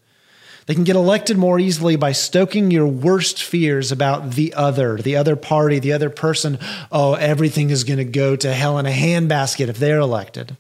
They 0.67 0.75
can 0.75 0.85
get 0.85 0.97
elected 0.97 1.37
more 1.37 1.59
easily 1.59 1.97
by 1.97 2.13
stoking 2.13 2.71
your 2.71 2.87
worst 2.87 3.43
fears 3.43 3.91
about 3.91 4.33
the 4.33 4.55
other, 4.55 4.97
the 4.99 5.17
other 5.17 5.37
party, 5.37 5.79
the 5.79 5.93
other 5.93 6.11
person. 6.11 6.59
Oh, 6.93 7.15
everything 7.15 7.71
is 7.71 7.85
going 7.85 7.99
to 7.99 8.05
go 8.05 8.37
to 8.37 8.53
hell 8.53 8.79
in 8.79 8.87
a 8.87 8.91
handbasket 8.91 9.69
if 9.69 9.79
they're 9.79 9.99
elected. 9.99 10.57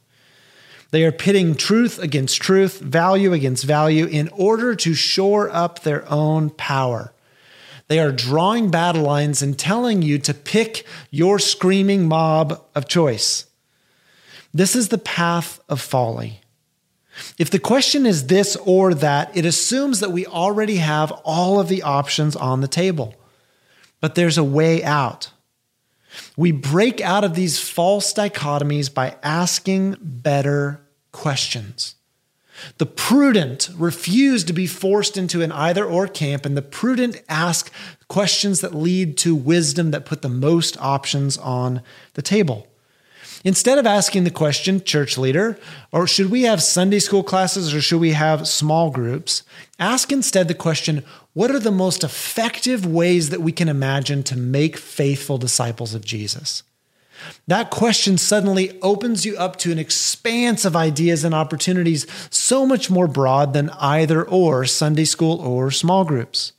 They 0.90 1.04
are 1.04 1.12
pitting 1.12 1.54
truth 1.54 1.99
against 1.99 2.42
truth, 2.42 2.80
value 2.80 3.33
against 3.33 3.64
value, 3.64 4.07
in 4.07 4.28
order 4.30 4.75
to 4.75 4.95
shore 4.95 5.49
up 5.50 5.83
their 5.83 6.11
own 6.11 6.50
power. 6.50 7.12
They 7.87 8.00
are 8.00 8.12
drawing 8.12 8.71
battle 8.71 9.02
lines 9.02 9.42
and 9.42 9.59
telling 9.59 10.02
you 10.02 10.19
to 10.21 10.35
pick 10.35 10.85
your 11.11 11.38
screaming 11.38 12.09
mob 12.09 12.61
of 12.75 12.88
choice. 12.88 13.47
This 14.52 14.75
is 14.75 14.88
the 14.88 14.99
path 14.99 15.61
of 15.69 15.80
folly. 15.80 16.39
If 17.38 17.50
the 17.50 17.58
question 17.58 18.06
is 18.06 18.26
this 18.26 18.56
or 18.56 18.94
that, 18.94 19.36
it 19.36 19.44
assumes 19.44 20.00
that 20.00 20.12
we 20.12 20.26
already 20.26 20.76
have 20.76 21.10
all 21.24 21.60
of 21.60 21.68
the 21.68 21.82
options 21.82 22.36
on 22.36 22.60
the 22.60 22.68
table. 22.68 23.14
But 24.00 24.14
there's 24.14 24.38
a 24.38 24.44
way 24.44 24.82
out. 24.82 25.30
We 26.36 26.52
break 26.52 27.00
out 27.00 27.24
of 27.24 27.34
these 27.34 27.58
false 27.58 28.12
dichotomies 28.12 28.92
by 28.92 29.16
asking 29.22 29.96
better 30.00 30.80
questions. 31.12 31.94
The 32.78 32.86
prudent 32.86 33.70
refuse 33.74 34.44
to 34.44 34.52
be 34.52 34.66
forced 34.66 35.16
into 35.16 35.42
an 35.42 35.52
either 35.52 35.84
or 35.84 36.06
camp, 36.06 36.44
and 36.44 36.56
the 36.56 36.62
prudent 36.62 37.22
ask 37.28 37.72
questions 38.08 38.60
that 38.60 38.74
lead 38.74 39.16
to 39.18 39.34
wisdom 39.34 39.92
that 39.92 40.04
put 40.04 40.22
the 40.22 40.28
most 40.28 40.76
options 40.78 41.38
on 41.38 41.82
the 42.14 42.22
table. 42.22 42.66
Instead 43.42 43.78
of 43.78 43.87
asking 43.87 44.25
the 44.25 44.30
question, 44.30 44.85
church 44.85 45.16
leader, 45.16 45.59
or 45.92 46.06
should 46.06 46.30
we 46.30 46.42
have 46.42 46.62
Sunday 46.62 46.99
school 46.99 47.23
classes 47.23 47.73
or 47.73 47.80
should 47.80 48.00
we 48.00 48.12
have 48.12 48.47
small 48.47 48.90
groups? 48.90 49.42
Ask 49.78 50.12
instead 50.12 50.47
the 50.47 50.54
question, 50.54 51.04
what 51.32 51.50
are 51.50 51.59
the 51.59 51.70
most 51.70 52.04
effective 52.04 52.85
ways 52.85 53.30
that 53.30 53.40
we 53.40 53.52
can 53.52 53.68
imagine 53.68 54.23
to 54.25 54.37
make 54.37 54.76
faithful 54.76 55.38
disciples 55.38 55.94
of 55.94 56.04
Jesus? 56.04 56.62
That 57.47 57.70
question 57.70 58.18
suddenly 58.18 58.78
opens 58.80 59.25
you 59.25 59.37
up 59.37 59.56
to 59.56 59.73
an 59.73 59.78
expanse 59.78 60.64
of 60.64 60.76
ideas 60.76 61.25
and 61.25 61.35
opportunities 61.35 62.06
so 62.30 62.66
much 62.66 62.90
more 62.90 63.06
broad 63.09 63.52
than 63.52 63.70
either 63.70 64.23
or 64.23 64.64
Sunday 64.64 65.04
school 65.04 65.40
or 65.40 65.70
small 65.70 66.04
groups. 66.04 66.52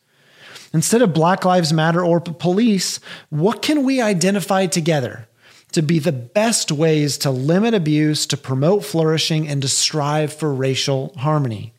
Instead 0.74 1.02
of 1.02 1.14
Black 1.14 1.44
Lives 1.46 1.74
Matter 1.74 2.04
or 2.04 2.20
police, 2.20 3.00
what 3.30 3.62
can 3.62 3.84
we 3.84 4.02
identify 4.02 4.66
together? 4.68 5.28
To 5.72 5.82
be 5.82 6.00
the 6.00 6.12
best 6.12 6.72
ways 6.72 7.18
to 7.20 7.32
limit 7.32 7.74
abuse, 7.74 8.26
to 8.28 8.38
promote 8.38 8.84
flourishing, 8.84 9.48
and 9.48 9.62
to 9.62 9.68
strive 9.68 10.34
for 10.34 10.54
racial 10.54 11.14
harmony. 11.18 11.74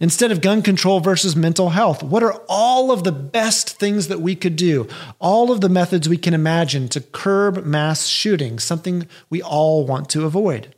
Instead 0.00 0.30
of 0.30 0.40
gun 0.40 0.62
control 0.62 1.00
versus 1.00 1.34
mental 1.36 1.70
health, 1.70 2.02
what 2.02 2.22
are 2.22 2.40
all 2.48 2.90
of 2.90 3.04
the 3.04 3.12
best 3.12 3.78
things 3.78 4.08
that 4.08 4.20
we 4.20 4.34
could 4.34 4.56
do? 4.56 4.88
All 5.18 5.50
of 5.50 5.60
the 5.60 5.68
methods 5.68 6.08
we 6.08 6.16
can 6.16 6.34
imagine 6.34 6.88
to 6.90 7.00
curb 7.00 7.64
mass 7.64 8.06
shootings, 8.06 8.64
something 8.64 9.06
we 9.28 9.42
all 9.42 9.84
want 9.86 10.08
to 10.10 10.24
avoid. 10.24 10.74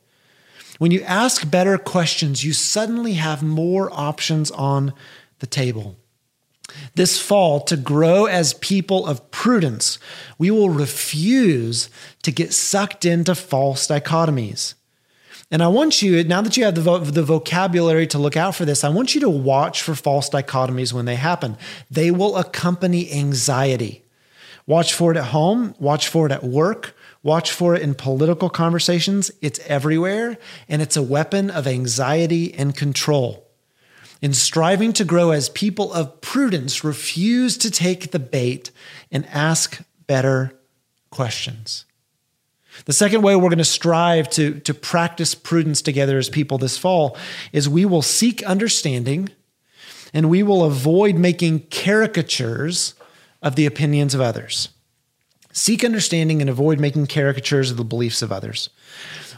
When 0.79 0.91
you 0.91 1.03
ask 1.03 1.49
better 1.49 1.79
questions, 1.79 2.45
you 2.45 2.53
suddenly 2.53 3.14
have 3.14 3.43
more 3.43 3.91
options 3.93 4.50
on 4.50 4.93
the 5.38 5.47
table. 5.47 5.97
This 6.95 7.21
fall, 7.21 7.61
to 7.62 7.76
grow 7.76 8.26
as 8.26 8.54
people 8.54 9.07
of 9.07 9.31
prudence, 9.31 9.99
we 10.38 10.50
will 10.50 10.71
refuse 10.71 11.88
to 12.23 12.33
get 12.33 12.52
sucked 12.52 13.04
into 13.04 13.35
false 13.35 13.87
dichotomies. 13.88 14.75
And 15.50 15.62
I 15.62 15.69
want 15.69 16.02
you, 16.02 16.25
now 16.25 16.40
that 16.40 16.57
you 16.57 16.64
have 16.64 16.75
the, 16.75 16.81
vo- 16.81 16.99
the 16.99 17.23
vocabulary 17.23 18.07
to 18.09 18.19
look 18.19 18.37
out 18.37 18.54
for 18.54 18.64
this, 18.64 18.83
I 18.83 18.88
want 18.88 19.14
you 19.14 19.21
to 19.21 19.31
watch 19.31 19.83
for 19.83 19.95
false 19.95 20.31
dichotomies 20.31 20.93
when 20.93 21.04
they 21.04 21.16
happen. 21.16 21.57
They 21.90 22.11
will 22.11 22.37
accompany 22.37 23.12
anxiety. 23.12 24.04
Watch 24.66 24.95
for 24.95 25.11
it 25.11 25.19
at 25.19 25.26
home, 25.26 25.75
watch 25.78 26.09
for 26.09 26.26
it 26.26 26.33
at 26.33 26.43
work, 26.43 26.97
watch 27.23 27.52
for 27.52 27.75
it 27.75 27.83
in 27.83 27.95
political 27.95 28.49
conversations. 28.49 29.31
It's 29.43 29.61
everywhere, 29.66 30.38
and 30.69 30.81
it's 30.81 30.97
a 30.97 31.02
weapon 31.02 31.50
of 31.50 31.66
anxiety 31.66 32.54
and 32.54 32.75
control 32.75 33.44
in 34.25 34.33
striving 34.33 34.95
to 34.95 35.04
grow 35.04 35.33
as 35.33 35.50
people 35.50 35.93
of 35.93 36.23
prudence, 36.23 36.83
refuse 36.83 37.59
to 37.59 37.71
take 37.71 38.11
the 38.11 38.19
bait 38.19 38.71
and 39.12 39.26
ask 39.26 39.83
better 40.07 40.59
questions. 41.11 41.85
The 42.87 42.95
second 42.95 43.21
way 43.21 43.37
we're 43.37 43.50
going 43.50 43.59
to 43.59 43.64
strive 43.64 44.31
to, 44.31 44.61
to 44.61 44.73
practice 44.73 45.35
prudence 45.35 45.83
together 45.83 46.16
as 46.16 46.31
people 46.31 46.57
this 46.57 46.78
fall 46.78 47.19
is 47.52 47.69
we 47.69 47.85
will 47.85 48.00
seek 48.00 48.43
understanding 48.45 49.28
and 50.14 50.31
we 50.31 50.43
will 50.43 50.64
avoid 50.64 51.16
making 51.16 51.66
caricatures 51.66 52.95
of 53.43 53.57
the 53.57 53.66
opinions 53.66 54.14
of 54.14 54.23
others. 54.23 54.71
Seek 55.52 55.85
understanding 55.85 56.40
and 56.40 56.49
avoid 56.49 56.81
making 56.81 57.09
caricatures 57.09 57.71
of 57.71 57.76
the 57.76 57.85
beliefs 57.85 58.23
of 58.23 58.33
others. 58.33 58.71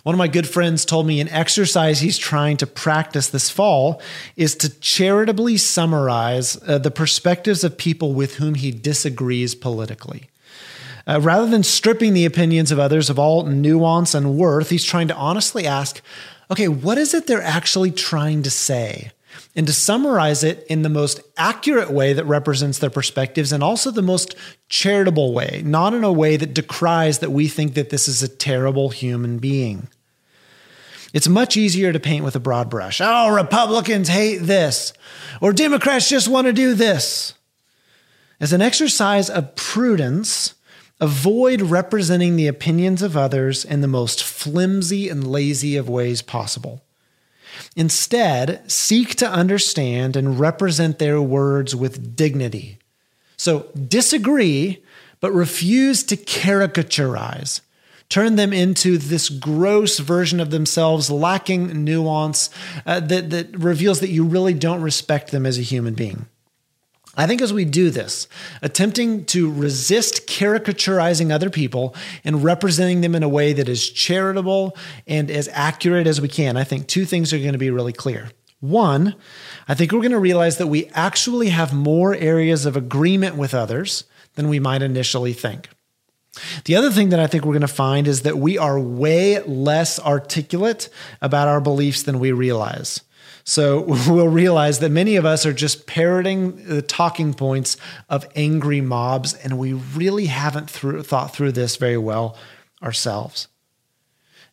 One 0.06 0.14
of 0.14 0.18
my 0.18 0.28
good 0.28 0.48
friends 0.48 0.84
told 0.84 1.04
me 1.08 1.20
an 1.20 1.28
exercise 1.30 1.98
he's 1.98 2.16
trying 2.16 2.58
to 2.58 2.66
practice 2.68 3.28
this 3.28 3.50
fall 3.50 4.00
is 4.36 4.54
to 4.58 4.70
charitably 4.78 5.56
summarize 5.56 6.56
uh, 6.62 6.78
the 6.78 6.92
perspectives 6.92 7.64
of 7.64 7.76
people 7.76 8.14
with 8.14 8.36
whom 8.36 8.54
he 8.54 8.70
disagrees 8.70 9.56
politically. 9.56 10.30
Uh, 11.08 11.20
rather 11.20 11.48
than 11.48 11.64
stripping 11.64 12.14
the 12.14 12.24
opinions 12.24 12.70
of 12.70 12.78
others 12.78 13.10
of 13.10 13.18
all 13.18 13.46
nuance 13.46 14.14
and 14.14 14.38
worth, 14.38 14.70
he's 14.70 14.84
trying 14.84 15.08
to 15.08 15.16
honestly 15.16 15.66
ask 15.66 16.00
okay, 16.52 16.68
what 16.68 16.98
is 16.98 17.12
it 17.12 17.26
they're 17.26 17.42
actually 17.42 17.90
trying 17.90 18.44
to 18.44 18.50
say? 18.50 19.10
and 19.54 19.66
to 19.66 19.72
summarize 19.72 20.42
it 20.42 20.66
in 20.68 20.82
the 20.82 20.88
most 20.88 21.20
accurate 21.36 21.90
way 21.90 22.12
that 22.12 22.24
represents 22.24 22.78
their 22.78 22.90
perspectives 22.90 23.52
and 23.52 23.62
also 23.62 23.90
the 23.90 24.00
most 24.00 24.34
charitable 24.70 25.34
way, 25.34 25.62
not 25.64 25.92
in 25.92 26.04
a 26.04 26.12
way 26.12 26.36
that 26.36 26.54
decries 26.54 27.18
that 27.18 27.32
we 27.32 27.46
think 27.46 27.74
that 27.74 27.90
this 27.90 28.08
is 28.08 28.22
a 28.22 28.28
terrible 28.28 28.88
human 28.88 29.38
being. 29.38 29.88
It's 31.12 31.28
much 31.28 31.56
easier 31.56 31.92
to 31.92 32.00
paint 32.00 32.24
with 32.24 32.36
a 32.36 32.40
broad 32.40 32.68
brush. 32.68 33.00
Oh, 33.02 33.34
Republicans 33.34 34.08
hate 34.08 34.38
this, 34.38 34.92
or 35.40 35.52
Democrats 35.52 36.08
just 36.08 36.28
want 36.28 36.46
to 36.46 36.52
do 36.52 36.74
this. 36.74 37.34
As 38.40 38.52
an 38.52 38.60
exercise 38.60 39.30
of 39.30 39.54
prudence, 39.56 40.54
avoid 41.00 41.62
representing 41.62 42.36
the 42.36 42.48
opinions 42.48 43.02
of 43.02 43.16
others 43.16 43.64
in 43.64 43.80
the 43.80 43.88
most 43.88 44.22
flimsy 44.22 45.08
and 45.08 45.26
lazy 45.26 45.76
of 45.76 45.88
ways 45.88 46.22
possible. 46.22 46.82
Instead, 47.74 48.70
seek 48.70 49.14
to 49.16 49.28
understand 49.28 50.16
and 50.16 50.38
represent 50.38 50.98
their 50.98 51.20
words 51.20 51.74
with 51.74 52.16
dignity. 52.16 52.78
So 53.36 53.70
disagree, 53.74 54.82
but 55.20 55.32
refuse 55.32 56.02
to 56.04 56.16
caricaturize. 56.16 57.60
Turn 58.08 58.36
them 58.36 58.52
into 58.52 58.98
this 58.98 59.28
gross 59.28 59.98
version 59.98 60.38
of 60.38 60.50
themselves, 60.50 61.10
lacking 61.10 61.84
nuance, 61.84 62.50
uh, 62.84 63.00
that, 63.00 63.30
that 63.30 63.58
reveals 63.58 64.00
that 64.00 64.10
you 64.10 64.24
really 64.24 64.54
don't 64.54 64.80
respect 64.80 65.32
them 65.32 65.44
as 65.44 65.58
a 65.58 65.62
human 65.62 65.94
being. 65.94 66.26
I 67.16 67.26
think 67.26 67.40
as 67.40 67.52
we 67.52 67.64
do 67.64 67.90
this, 67.90 68.28
attempting 68.60 69.24
to 69.26 69.50
resist 69.50 70.28
caricaturizing 70.28 71.32
other 71.32 71.48
people 71.48 71.94
and 72.24 72.44
representing 72.44 73.00
them 73.00 73.14
in 73.14 73.22
a 73.22 73.28
way 73.28 73.54
that 73.54 73.68
is 73.68 73.88
charitable 73.88 74.76
and 75.06 75.30
as 75.30 75.48
accurate 75.52 76.06
as 76.06 76.20
we 76.20 76.28
can, 76.28 76.58
I 76.58 76.64
think 76.64 76.86
two 76.86 77.06
things 77.06 77.32
are 77.32 77.38
going 77.38 77.52
to 77.52 77.58
be 77.58 77.70
really 77.70 77.94
clear. 77.94 78.28
One, 78.60 79.14
I 79.66 79.74
think 79.74 79.92
we're 79.92 80.00
going 80.00 80.12
to 80.12 80.18
realize 80.18 80.58
that 80.58 80.66
we 80.66 80.86
actually 80.88 81.48
have 81.48 81.72
more 81.72 82.14
areas 82.14 82.66
of 82.66 82.76
agreement 82.76 83.36
with 83.36 83.54
others 83.54 84.04
than 84.34 84.48
we 84.48 84.60
might 84.60 84.82
initially 84.82 85.32
think. 85.32 85.68
The 86.64 86.76
other 86.76 86.90
thing 86.90 87.10
that 87.10 87.20
I 87.20 87.26
think 87.26 87.44
we're 87.44 87.52
going 87.52 87.60
to 87.62 87.68
find 87.68 88.06
is 88.06 88.22
that 88.22 88.38
we 88.38 88.58
are 88.58 88.78
way 88.78 89.40
less 89.42 89.98
articulate 90.00 90.88
about 91.20 91.48
our 91.48 91.60
beliefs 91.60 92.02
than 92.02 92.18
we 92.18 92.32
realize. 92.32 93.00
So 93.44 93.80
we'll 94.08 94.28
realize 94.28 94.80
that 94.80 94.90
many 94.90 95.16
of 95.16 95.24
us 95.24 95.46
are 95.46 95.52
just 95.52 95.86
parroting 95.86 96.66
the 96.66 96.82
talking 96.82 97.32
points 97.32 97.76
of 98.08 98.26
angry 98.34 98.80
mobs, 98.80 99.34
and 99.34 99.58
we 99.58 99.72
really 99.72 100.26
haven't 100.26 100.68
through, 100.68 101.02
thought 101.04 101.34
through 101.34 101.52
this 101.52 101.76
very 101.76 101.98
well 101.98 102.36
ourselves. 102.82 103.48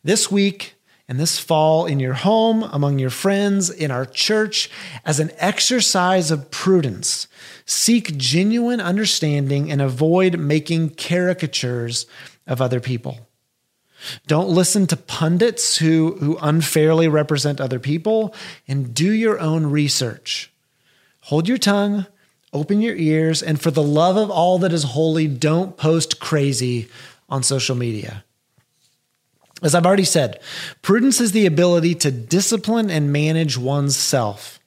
This 0.02 0.30
week 0.30 0.74
and 1.06 1.20
this 1.20 1.38
fall, 1.38 1.84
in 1.84 2.00
your 2.00 2.14
home, 2.14 2.62
among 2.62 2.98
your 2.98 3.10
friends, 3.10 3.68
in 3.68 3.90
our 3.90 4.06
church, 4.06 4.70
as 5.04 5.20
an 5.20 5.30
exercise 5.36 6.30
of 6.30 6.50
prudence, 6.50 7.28
seek 7.66 8.16
genuine 8.16 8.80
understanding 8.80 9.70
and 9.70 9.82
avoid 9.82 10.38
making 10.38 10.90
caricatures 10.90 12.06
of 12.46 12.62
other 12.62 12.80
people. 12.80 13.18
Don't 14.26 14.48
listen 14.48 14.86
to 14.88 14.96
pundits 14.96 15.78
who, 15.78 16.16
who 16.20 16.38
unfairly 16.40 17.08
represent 17.08 17.60
other 17.60 17.78
people 17.78 18.34
and 18.66 18.94
do 18.94 19.10
your 19.12 19.38
own 19.40 19.66
research. 19.66 20.50
Hold 21.22 21.48
your 21.48 21.58
tongue, 21.58 22.06
open 22.52 22.80
your 22.80 22.96
ears, 22.96 23.42
and 23.42 23.60
for 23.60 23.70
the 23.70 23.82
love 23.82 24.16
of 24.16 24.30
all 24.30 24.58
that 24.58 24.72
is 24.72 24.84
holy, 24.84 25.26
don't 25.26 25.76
post 25.76 26.20
crazy 26.20 26.88
on 27.28 27.42
social 27.42 27.74
media. 27.74 28.24
As 29.64 29.74
I've 29.74 29.86
already 29.86 30.04
said, 30.04 30.40
prudence 30.82 31.22
is 31.22 31.32
the 31.32 31.46
ability 31.46 31.94
to 31.96 32.10
discipline 32.10 32.90
and 32.90 33.10
manage 33.10 33.56
one's 33.56 33.96
self. 33.96 34.60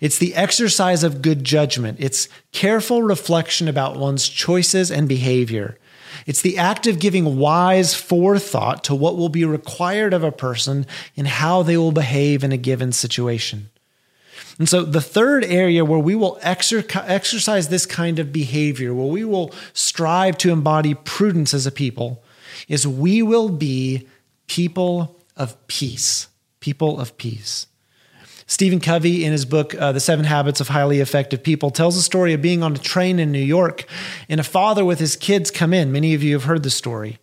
It's 0.00 0.18
the 0.18 0.34
exercise 0.34 1.04
of 1.04 1.22
good 1.22 1.44
judgment. 1.44 1.98
It's 2.00 2.28
careful 2.50 3.04
reflection 3.04 3.68
about 3.68 3.96
one's 3.96 4.28
choices 4.28 4.90
and 4.90 5.08
behavior. 5.08 5.78
It's 6.26 6.42
the 6.42 6.58
act 6.58 6.88
of 6.88 6.98
giving 6.98 7.36
wise 7.38 7.94
forethought 7.94 8.82
to 8.84 8.96
what 8.96 9.16
will 9.16 9.28
be 9.28 9.44
required 9.44 10.12
of 10.12 10.24
a 10.24 10.32
person 10.32 10.86
and 11.16 11.28
how 11.28 11.62
they 11.62 11.76
will 11.76 11.92
behave 11.92 12.42
in 12.42 12.50
a 12.50 12.56
given 12.56 12.90
situation. 12.90 13.70
And 14.58 14.68
so, 14.68 14.82
the 14.82 15.00
third 15.00 15.44
area 15.44 15.84
where 15.84 16.00
we 16.00 16.16
will 16.16 16.38
exer- 16.42 17.08
exercise 17.08 17.68
this 17.68 17.86
kind 17.86 18.18
of 18.18 18.32
behavior, 18.32 18.92
where 18.92 19.06
we 19.06 19.24
will 19.24 19.54
strive 19.72 20.36
to 20.38 20.50
embody 20.50 20.94
prudence 20.94 21.54
as 21.54 21.66
a 21.66 21.72
people, 21.72 22.22
is 22.68 22.86
we 22.86 23.22
will 23.22 23.48
be 23.48 24.08
people 24.52 25.18
of 25.34 25.66
peace. 25.66 26.28
People 26.60 27.00
of 27.00 27.16
peace. 27.16 27.68
Stephen 28.46 28.80
Covey, 28.80 29.24
in 29.24 29.32
his 29.32 29.46
book, 29.46 29.74
uh, 29.74 29.92
The 29.92 29.98
Seven 29.98 30.26
Habits 30.26 30.60
of 30.60 30.68
Highly 30.68 31.00
Effective 31.00 31.42
People, 31.42 31.70
tells 31.70 31.96
a 31.96 32.02
story 32.02 32.34
of 32.34 32.42
being 32.42 32.62
on 32.62 32.74
a 32.74 32.78
train 32.78 33.18
in 33.18 33.32
New 33.32 33.38
York 33.38 33.86
and 34.28 34.38
a 34.38 34.44
father 34.44 34.84
with 34.84 34.98
his 34.98 35.16
kids 35.16 35.50
come 35.50 35.72
in. 35.72 35.90
Many 35.90 36.12
of 36.12 36.22
you 36.22 36.34
have 36.34 36.44
heard 36.44 36.64
the 36.64 36.70
story. 36.70 37.18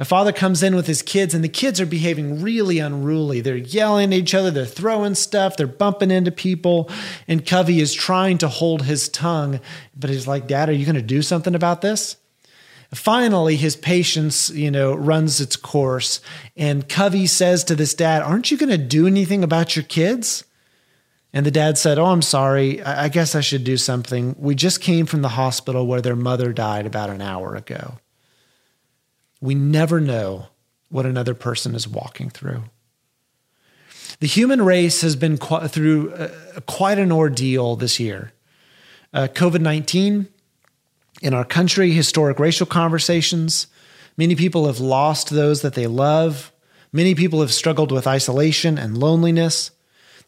A 0.00 0.04
father 0.04 0.32
comes 0.32 0.60
in 0.60 0.74
with 0.74 0.88
his 0.88 1.02
kids, 1.02 1.34
and 1.34 1.44
the 1.44 1.48
kids 1.48 1.80
are 1.80 1.86
behaving 1.86 2.42
really 2.42 2.80
unruly. 2.80 3.40
They're 3.40 3.54
yelling 3.54 4.12
at 4.12 4.18
each 4.18 4.34
other, 4.34 4.50
they're 4.50 4.66
throwing 4.66 5.14
stuff, 5.14 5.56
they're 5.56 5.68
bumping 5.68 6.10
into 6.10 6.32
people. 6.32 6.90
And 7.28 7.46
Covey 7.46 7.78
is 7.78 7.94
trying 7.94 8.38
to 8.38 8.48
hold 8.48 8.82
his 8.82 9.08
tongue, 9.08 9.60
but 9.94 10.10
he's 10.10 10.26
like, 10.26 10.48
Dad, 10.48 10.68
are 10.68 10.72
you 10.72 10.84
going 10.84 10.96
to 10.96 11.02
do 11.02 11.22
something 11.22 11.54
about 11.54 11.80
this? 11.80 12.16
Finally, 12.94 13.56
his 13.56 13.74
patience, 13.74 14.50
you 14.50 14.70
know, 14.70 14.94
runs 14.94 15.40
its 15.40 15.56
course. 15.56 16.20
And 16.56 16.88
Covey 16.88 17.26
says 17.26 17.64
to 17.64 17.74
this 17.74 17.94
dad, 17.94 18.22
Aren't 18.22 18.50
you 18.50 18.58
going 18.58 18.70
to 18.70 18.78
do 18.78 19.06
anything 19.06 19.42
about 19.42 19.74
your 19.74 19.84
kids? 19.84 20.44
And 21.32 21.46
the 21.46 21.50
dad 21.50 21.78
said, 21.78 21.98
Oh, 21.98 22.06
I'm 22.06 22.20
sorry. 22.20 22.82
I 22.82 23.08
guess 23.08 23.34
I 23.34 23.40
should 23.40 23.64
do 23.64 23.78
something. 23.78 24.36
We 24.38 24.54
just 24.54 24.82
came 24.82 25.06
from 25.06 25.22
the 25.22 25.30
hospital 25.30 25.86
where 25.86 26.02
their 26.02 26.16
mother 26.16 26.52
died 26.52 26.84
about 26.84 27.08
an 27.08 27.22
hour 27.22 27.54
ago. 27.56 27.98
We 29.40 29.54
never 29.54 29.98
know 29.98 30.48
what 30.90 31.06
another 31.06 31.34
person 31.34 31.74
is 31.74 31.88
walking 31.88 32.28
through. 32.28 32.64
The 34.20 34.26
human 34.26 34.62
race 34.62 35.00
has 35.00 35.16
been 35.16 35.38
through 35.38 36.30
quite 36.66 36.98
an 36.98 37.10
ordeal 37.10 37.74
this 37.76 37.98
year. 37.98 38.32
Uh, 39.14 39.28
COVID 39.32 39.62
19 39.62 40.28
in 41.22 41.32
our 41.32 41.44
country, 41.44 41.92
historic 41.92 42.38
racial 42.38 42.66
conversations. 42.66 43.68
Many 44.16 44.34
people 44.34 44.66
have 44.66 44.80
lost 44.80 45.30
those 45.30 45.62
that 45.62 45.74
they 45.74 45.86
love. 45.86 46.52
Many 46.92 47.14
people 47.14 47.40
have 47.40 47.52
struggled 47.52 47.92
with 47.92 48.06
isolation 48.06 48.76
and 48.76 48.98
loneliness. 48.98 49.70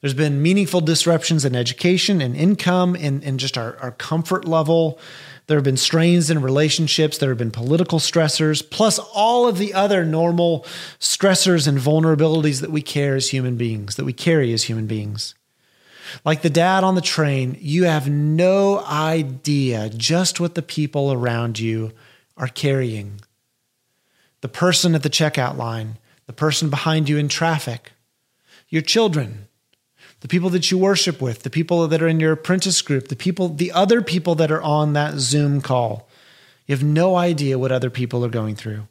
There's 0.00 0.14
been 0.14 0.42
meaningful 0.42 0.80
disruptions 0.80 1.44
in 1.44 1.56
education 1.56 2.20
and 2.20 2.36
income 2.36 2.94
and, 2.94 3.24
and 3.24 3.40
just 3.40 3.58
our, 3.58 3.76
our 3.78 3.90
comfort 3.90 4.44
level. 4.44 4.98
There 5.46 5.56
have 5.56 5.64
been 5.64 5.76
strains 5.76 6.30
in 6.30 6.40
relationships. 6.40 7.18
There 7.18 7.30
have 7.30 7.38
been 7.38 7.50
political 7.50 7.98
stressors, 7.98 8.68
plus 8.68 8.98
all 8.98 9.46
of 9.46 9.58
the 9.58 9.74
other 9.74 10.04
normal 10.04 10.64
stressors 11.00 11.68
and 11.68 11.78
vulnerabilities 11.78 12.60
that 12.60 12.70
we 12.70 12.82
care 12.82 13.14
as 13.14 13.30
human 13.30 13.56
beings, 13.56 13.96
that 13.96 14.04
we 14.04 14.12
carry 14.12 14.52
as 14.52 14.64
human 14.64 14.86
beings. 14.86 15.34
Like 16.24 16.42
the 16.42 16.50
dad 16.50 16.84
on 16.84 16.94
the 16.94 17.00
train, 17.00 17.56
you 17.60 17.84
have 17.84 18.08
no 18.08 18.84
idea 18.84 19.88
just 19.90 20.40
what 20.40 20.54
the 20.54 20.62
people 20.62 21.12
around 21.12 21.58
you 21.58 21.92
are 22.36 22.48
carrying. 22.48 23.20
The 24.40 24.48
person 24.48 24.94
at 24.94 25.02
the 25.02 25.10
checkout 25.10 25.56
line, 25.56 25.98
the 26.26 26.32
person 26.32 26.70
behind 26.70 27.08
you 27.08 27.18
in 27.18 27.28
traffic, 27.28 27.92
your 28.68 28.82
children, 28.82 29.46
the 30.20 30.28
people 30.28 30.50
that 30.50 30.70
you 30.70 30.78
worship 30.78 31.20
with, 31.20 31.42
the 31.42 31.50
people 31.50 31.86
that 31.86 32.02
are 32.02 32.08
in 32.08 32.20
your 32.20 32.32
apprentice 32.32 32.80
group, 32.82 33.08
the 33.08 33.16
people, 33.16 33.48
the 33.48 33.72
other 33.72 34.00
people 34.02 34.34
that 34.36 34.50
are 34.50 34.62
on 34.62 34.94
that 34.94 35.14
Zoom 35.18 35.60
call. 35.60 36.08
You 36.66 36.74
have 36.74 36.84
no 36.84 37.16
idea 37.16 37.58
what 37.58 37.72
other 37.72 37.90
people 37.90 38.24
are 38.24 38.30
going 38.30 38.56
through. 38.56 38.88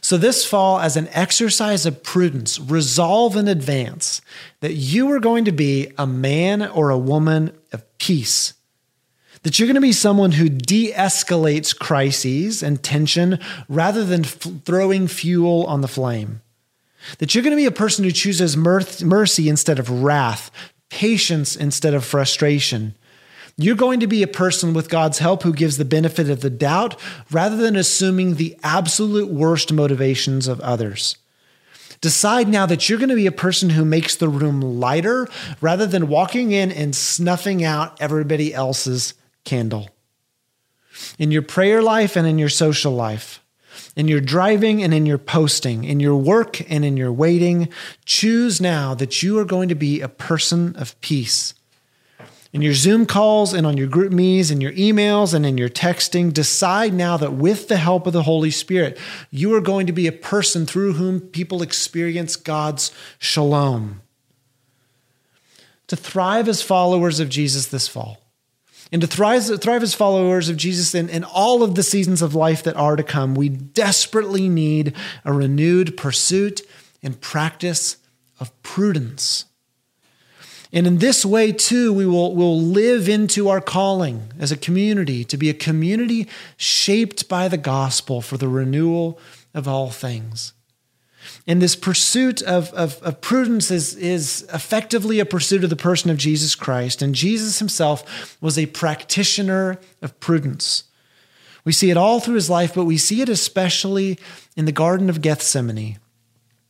So, 0.00 0.16
this 0.16 0.44
fall, 0.44 0.80
as 0.80 0.96
an 0.96 1.08
exercise 1.12 1.86
of 1.86 2.02
prudence, 2.02 2.58
resolve 2.58 3.36
in 3.36 3.48
advance 3.48 4.20
that 4.60 4.74
you 4.74 5.10
are 5.12 5.20
going 5.20 5.44
to 5.44 5.52
be 5.52 5.92
a 5.96 6.06
man 6.06 6.62
or 6.62 6.90
a 6.90 6.98
woman 6.98 7.56
of 7.72 7.84
peace. 7.98 8.54
That 9.42 9.58
you're 9.58 9.66
going 9.66 9.74
to 9.74 9.80
be 9.80 9.92
someone 9.92 10.32
who 10.32 10.48
de 10.48 10.92
escalates 10.92 11.76
crises 11.76 12.62
and 12.62 12.82
tension 12.82 13.38
rather 13.68 14.04
than 14.04 14.24
f- 14.24 14.46
throwing 14.64 15.08
fuel 15.08 15.66
on 15.66 15.80
the 15.80 15.88
flame. 15.88 16.42
That 17.18 17.34
you're 17.34 17.42
going 17.42 17.52
to 17.52 17.56
be 17.56 17.66
a 17.66 17.72
person 17.72 18.04
who 18.04 18.12
chooses 18.12 18.56
mercy 18.56 19.48
instead 19.48 19.80
of 19.80 19.90
wrath, 19.90 20.50
patience 20.90 21.56
instead 21.56 21.94
of 21.94 22.04
frustration. 22.04 22.94
You're 23.56 23.76
going 23.76 24.00
to 24.00 24.06
be 24.06 24.22
a 24.22 24.28
person 24.28 24.72
with 24.74 24.88
God's 24.88 25.18
help 25.18 25.42
who 25.42 25.52
gives 25.52 25.76
the 25.76 25.84
benefit 25.84 26.30
of 26.30 26.40
the 26.40 26.50
doubt 26.50 26.98
rather 27.30 27.56
than 27.56 27.76
assuming 27.76 28.34
the 28.34 28.58
absolute 28.62 29.28
worst 29.28 29.72
motivations 29.72 30.48
of 30.48 30.60
others. 30.60 31.16
Decide 32.00 32.48
now 32.48 32.66
that 32.66 32.88
you're 32.88 32.98
going 32.98 33.10
to 33.10 33.14
be 33.14 33.28
a 33.28 33.32
person 33.32 33.70
who 33.70 33.84
makes 33.84 34.16
the 34.16 34.28
room 34.28 34.60
lighter 34.60 35.28
rather 35.60 35.86
than 35.86 36.08
walking 36.08 36.50
in 36.50 36.72
and 36.72 36.96
snuffing 36.96 37.62
out 37.62 38.00
everybody 38.00 38.52
else's 38.52 39.14
candle. 39.44 39.88
In 41.18 41.30
your 41.30 41.42
prayer 41.42 41.80
life 41.80 42.16
and 42.16 42.26
in 42.26 42.38
your 42.38 42.48
social 42.48 42.92
life, 42.92 43.40
in 43.94 44.08
your 44.08 44.20
driving 44.20 44.82
and 44.82 44.92
in 44.92 45.06
your 45.06 45.18
posting, 45.18 45.84
in 45.84 46.00
your 46.00 46.16
work 46.16 46.68
and 46.70 46.84
in 46.84 46.96
your 46.96 47.12
waiting, 47.12 47.68
choose 48.04 48.60
now 48.60 48.94
that 48.94 49.22
you 49.22 49.38
are 49.38 49.44
going 49.44 49.68
to 49.68 49.74
be 49.74 50.00
a 50.00 50.08
person 50.08 50.74
of 50.76 51.00
peace. 51.02 51.54
In 52.52 52.60
your 52.60 52.74
Zoom 52.74 53.06
calls 53.06 53.54
and 53.54 53.66
on 53.66 53.78
your 53.78 53.88
GroupMe's 53.88 54.50
and 54.50 54.60
your 54.60 54.72
emails 54.72 55.32
and 55.32 55.46
in 55.46 55.56
your 55.56 55.70
texting, 55.70 56.32
decide 56.32 56.92
now 56.92 57.16
that 57.16 57.32
with 57.32 57.68
the 57.68 57.78
help 57.78 58.06
of 58.06 58.12
the 58.12 58.24
Holy 58.24 58.50
Spirit, 58.50 58.98
you 59.30 59.54
are 59.54 59.60
going 59.60 59.86
to 59.86 59.92
be 59.92 60.06
a 60.06 60.12
person 60.12 60.66
through 60.66 60.94
whom 60.94 61.20
people 61.20 61.62
experience 61.62 62.36
God's 62.36 62.92
shalom. 63.18 64.02
To 65.86 65.96
thrive 65.96 66.46
as 66.46 66.60
followers 66.60 67.20
of 67.20 67.30
Jesus 67.30 67.66
this 67.66 67.88
fall, 67.88 68.18
and 68.92 69.00
to 69.00 69.06
thrive, 69.06 69.44
thrive 69.62 69.82
as 69.82 69.94
followers 69.94 70.50
of 70.50 70.58
Jesus 70.58 70.94
in, 70.94 71.08
in 71.08 71.24
all 71.24 71.62
of 71.62 71.74
the 71.74 71.82
seasons 71.82 72.20
of 72.20 72.34
life 72.34 72.62
that 72.64 72.76
are 72.76 72.96
to 72.96 73.02
come, 73.02 73.34
we 73.34 73.48
desperately 73.48 74.50
need 74.50 74.94
a 75.24 75.32
renewed 75.32 75.96
pursuit 75.96 76.60
and 77.02 77.18
practice 77.18 77.96
of 78.38 78.62
prudence. 78.62 79.46
And 80.72 80.86
in 80.86 80.98
this 80.98 81.24
way, 81.24 81.52
too, 81.52 81.92
we 81.92 82.06
will, 82.06 82.34
will 82.34 82.58
live 82.58 83.08
into 83.08 83.50
our 83.50 83.60
calling 83.60 84.32
as 84.38 84.50
a 84.50 84.56
community 84.56 85.22
to 85.24 85.36
be 85.36 85.50
a 85.50 85.54
community 85.54 86.28
shaped 86.56 87.28
by 87.28 87.48
the 87.48 87.58
gospel 87.58 88.22
for 88.22 88.38
the 88.38 88.48
renewal 88.48 89.18
of 89.52 89.68
all 89.68 89.90
things. 89.90 90.54
And 91.46 91.60
this 91.60 91.76
pursuit 91.76 92.42
of, 92.42 92.72
of, 92.72 93.00
of, 93.02 93.20
prudence 93.20 93.70
is, 93.70 93.94
is 93.96 94.48
effectively 94.52 95.20
a 95.20 95.26
pursuit 95.26 95.62
of 95.62 95.70
the 95.70 95.76
person 95.76 96.10
of 96.10 96.16
Jesus 96.16 96.54
Christ. 96.54 97.02
And 97.02 97.14
Jesus 97.14 97.58
himself 97.58 98.36
was 98.40 98.58
a 98.58 98.66
practitioner 98.66 99.78
of 100.00 100.18
prudence. 100.20 100.84
We 101.64 101.72
see 101.72 101.90
it 101.90 101.96
all 101.96 102.18
through 102.18 102.34
his 102.34 102.50
life, 102.50 102.74
but 102.74 102.86
we 102.86 102.98
see 102.98 103.20
it 103.20 103.28
especially 103.28 104.18
in 104.56 104.64
the 104.64 104.72
Garden 104.72 105.08
of 105.08 105.20
Gethsemane, 105.20 105.98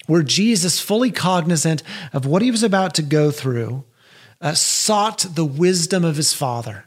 where 0.06 0.22
Jesus, 0.22 0.80
fully 0.80 1.10
cognizant 1.10 1.82
of 2.12 2.26
what 2.26 2.42
he 2.42 2.50
was 2.50 2.62
about 2.62 2.94
to 2.94 3.02
go 3.02 3.30
through, 3.30 3.84
uh, 4.42 4.54
sought 4.54 5.24
the 5.34 5.44
wisdom 5.44 6.04
of 6.04 6.16
his 6.16 6.34
father. 6.34 6.84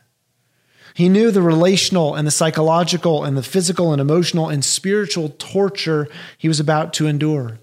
He 0.93 1.09
knew 1.09 1.31
the 1.31 1.41
relational 1.41 2.15
and 2.15 2.27
the 2.27 2.31
psychological 2.31 3.23
and 3.23 3.35
the 3.35 3.43
physical 3.43 3.91
and 3.91 3.99
emotional 3.99 4.49
and 4.49 4.63
spiritual 4.63 5.29
torture 5.37 6.07
he 6.37 6.47
was 6.47 6.59
about 6.59 6.93
to 6.93 7.07
endure. 7.07 7.59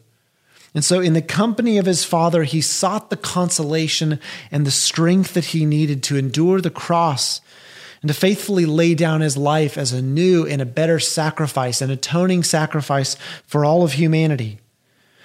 And 0.74 0.84
so, 0.84 1.00
in 1.00 1.12
the 1.12 1.22
company 1.22 1.76
of 1.76 1.86
his 1.86 2.04
father, 2.04 2.44
he 2.44 2.62
sought 2.62 3.10
the 3.10 3.16
consolation 3.16 4.18
and 4.50 4.66
the 4.66 4.70
strength 4.70 5.34
that 5.34 5.46
he 5.46 5.66
needed 5.66 6.02
to 6.04 6.16
endure 6.16 6.60
the 6.60 6.70
cross 6.70 7.42
and 8.00 8.08
to 8.08 8.14
faithfully 8.14 8.66
lay 8.66 8.94
down 8.94 9.20
his 9.20 9.36
life 9.36 9.78
as 9.78 9.92
a 9.92 10.02
new 10.02 10.46
and 10.46 10.60
a 10.60 10.66
better 10.66 10.98
sacrifice, 10.98 11.80
an 11.82 11.90
atoning 11.90 12.42
sacrifice 12.42 13.16
for 13.46 13.64
all 13.64 13.82
of 13.82 13.92
humanity. 13.92 14.58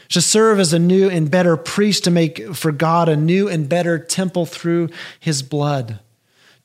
To 0.10 0.22
serve 0.22 0.60
as 0.60 0.74
a 0.74 0.80
new 0.80 1.10
and 1.10 1.30
better 1.30 1.58
priest 1.58 2.06
to 2.06 2.12
make 2.12 2.56
for 2.56 2.72
God 2.72 3.10
a 3.10 3.16
new 3.16 3.48
and 3.48 3.68
better 3.68 4.00
temple 4.00 4.46
through 4.46 4.90
his 5.20 5.44
blood 5.44 6.00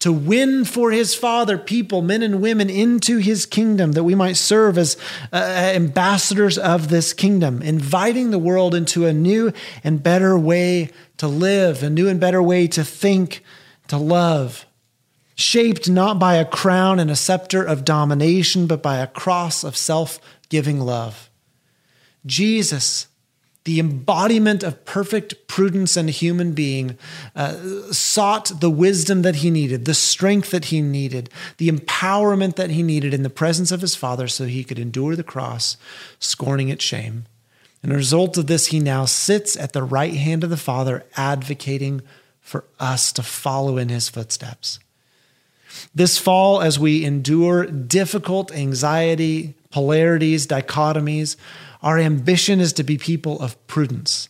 to 0.02 0.12
win 0.12 0.64
for 0.64 0.90
his 0.90 1.14
father 1.14 1.56
people, 1.56 2.02
men 2.02 2.24
and 2.24 2.42
women, 2.42 2.68
into 2.68 3.18
his 3.18 3.46
kingdom, 3.46 3.92
that 3.92 4.02
we 4.02 4.16
might 4.16 4.36
serve 4.36 4.76
as 4.76 4.96
uh, 5.32 5.36
ambassadors 5.36 6.58
of 6.58 6.88
this 6.88 7.12
kingdom, 7.12 7.62
inviting 7.62 8.32
the 8.32 8.38
world 8.38 8.74
into 8.74 9.06
a 9.06 9.12
new 9.12 9.52
and 9.84 10.02
better 10.02 10.36
way 10.36 10.90
to 11.18 11.28
live, 11.28 11.84
a 11.84 11.88
new 11.88 12.08
and 12.08 12.18
better 12.18 12.42
way 12.42 12.66
to 12.66 12.82
think, 12.82 13.44
to 13.86 13.96
love, 13.96 14.66
shaped 15.36 15.88
not 15.88 16.18
by 16.18 16.34
a 16.34 16.44
crown 16.44 16.98
and 16.98 17.08
a 17.08 17.14
scepter 17.14 17.62
of 17.62 17.84
domination, 17.84 18.66
but 18.66 18.82
by 18.82 18.96
a 18.96 19.06
cross 19.06 19.62
of 19.62 19.76
self 19.76 20.18
giving 20.48 20.80
love. 20.80 21.30
Jesus 22.26 23.06
the 23.64 23.78
embodiment 23.78 24.62
of 24.62 24.84
perfect 24.84 25.46
prudence 25.46 25.96
and 25.96 26.10
human 26.10 26.52
being, 26.52 26.98
uh, 27.36 27.54
sought 27.92 28.60
the 28.60 28.70
wisdom 28.70 29.22
that 29.22 29.36
he 29.36 29.50
needed, 29.50 29.84
the 29.84 29.94
strength 29.94 30.50
that 30.50 30.66
he 30.66 30.80
needed, 30.80 31.30
the 31.58 31.68
empowerment 31.68 32.56
that 32.56 32.70
he 32.70 32.82
needed 32.82 33.14
in 33.14 33.22
the 33.22 33.30
presence 33.30 33.70
of 33.70 33.80
his 33.80 33.94
Father 33.94 34.26
so 34.26 34.46
he 34.46 34.64
could 34.64 34.78
endure 34.78 35.14
the 35.14 35.22
cross, 35.22 35.76
scorning 36.18 36.68
its 36.68 36.84
shame. 36.84 37.24
And 37.82 37.92
as 37.92 37.96
a 37.96 37.98
result 37.98 38.38
of 38.38 38.46
this, 38.46 38.68
he 38.68 38.80
now 38.80 39.04
sits 39.04 39.56
at 39.56 39.72
the 39.72 39.82
right 39.82 40.14
hand 40.14 40.44
of 40.44 40.50
the 40.50 40.56
Father, 40.56 41.04
advocating 41.16 42.02
for 42.40 42.64
us 42.80 43.12
to 43.12 43.22
follow 43.22 43.78
in 43.78 43.88
his 43.88 44.08
footsteps. 44.08 44.78
This 45.94 46.18
fall, 46.18 46.60
as 46.60 46.78
we 46.78 47.04
endure 47.04 47.64
difficult 47.66 48.52
anxiety, 48.52 49.54
polarities, 49.70 50.46
dichotomies, 50.46 51.36
our 51.82 51.98
ambition 51.98 52.60
is 52.60 52.72
to 52.74 52.84
be 52.84 52.98
people 52.98 53.40
of 53.40 53.66
prudence, 53.66 54.28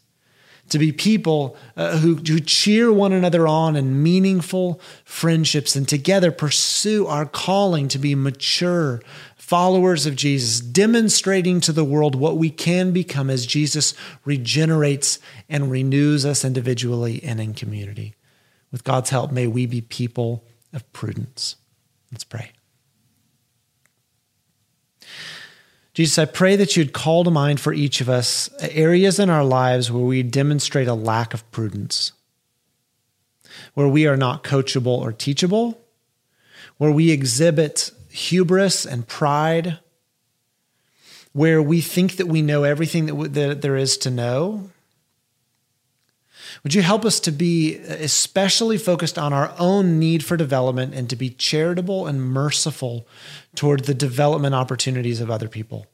to 0.71 0.79
be 0.79 0.93
people 0.93 1.57
uh, 1.77 1.99
who, 1.99 2.17
who 2.17 2.41
cheer 2.41 2.93
one 2.93 3.13
another 3.13 3.47
on 3.47 3.77
in 3.77 4.03
meaningful 4.03 4.81
friendships 5.05 5.77
and 5.77 5.89
together 5.89 6.33
pursue 6.33 7.07
our 7.07 7.27
calling 7.27 7.89
to 7.89 7.99
be 7.99 8.15
mature 8.15 9.03
followers 9.37 10.07
of 10.07 10.17
Jesus, 10.17 10.61
demonstrating 10.61 11.61
to 11.61 11.73
the 11.73 11.85
world 11.85 12.15
what 12.15 12.39
we 12.39 12.49
can 12.49 12.91
become 12.91 13.29
as 13.29 13.45
Jesus 13.45 13.93
regenerates 14.25 15.19
and 15.47 15.71
renews 15.71 16.25
us 16.25 16.43
individually 16.43 17.23
and 17.23 17.39
in 17.39 17.53
community. 17.53 18.15
With 18.71 18.83
God's 18.83 19.11
help, 19.11 19.31
may 19.31 19.47
we 19.47 19.67
be 19.67 19.83
people 19.83 20.43
of 20.73 20.91
prudence. 20.95 21.57
Let's 22.11 22.25
pray. 22.25 22.53
Jesus, 25.95 26.19
I 26.19 26.25
pray 26.25 26.57
that 26.57 26.75
you'd 26.77 26.95
call 26.95 27.23
to 27.25 27.31
mind 27.31 27.61
for 27.61 27.73
each 27.73 28.01
of 28.01 28.09
us 28.09 28.49
areas 28.61 29.19
in 29.19 29.29
our 29.29 29.45
lives 29.45 29.91
where 29.91 30.05
we 30.05 30.23
demonstrate 30.23 30.89
a 30.89 30.95
lack 30.95 31.35
of 31.35 31.49
prudence, 31.51 32.13
where 33.75 33.89
we 33.89 34.07
are 34.07 34.17
not 34.17 34.43
coachable 34.43 34.99
or 34.99 35.13
teachable, 35.13 35.79
where 36.79 36.91
we 36.91 37.11
exhibit 37.11 37.91
hubris 38.09 38.87
and 38.87 39.07
pride, 39.07 39.79
where 41.35 41.61
we 41.61 41.83
think 41.83 42.17
that 42.17 42.27
we 42.27 42.41
know 42.41 42.65
everything 42.65 43.07
that, 43.07 43.13
w- 43.13 43.31
that 43.31 43.61
there 43.61 43.77
is 43.77 43.99
to 43.99 44.11
know. 44.11 44.71
Would 46.63 46.75
you 46.75 46.83
help 46.83 47.05
us 47.05 47.21
to 47.21 47.33
be 47.33 47.77
especially 47.77 48.79
focused 48.79 49.19
on 49.19 49.33
our 49.33 49.55
own 49.59 49.99
need 49.99 50.25
for 50.25 50.37
development 50.37 50.95
and 50.95 51.09
to 51.11 51.17
be 51.17 51.31
charitable 51.31 52.07
and 52.07 52.23
merciful 52.23 53.07
toward 53.55 53.85
the 53.85 53.95
development 53.95 54.55
opportunities 54.55 55.21
of 55.21 55.31
other 55.31 55.49
people? 55.49 55.87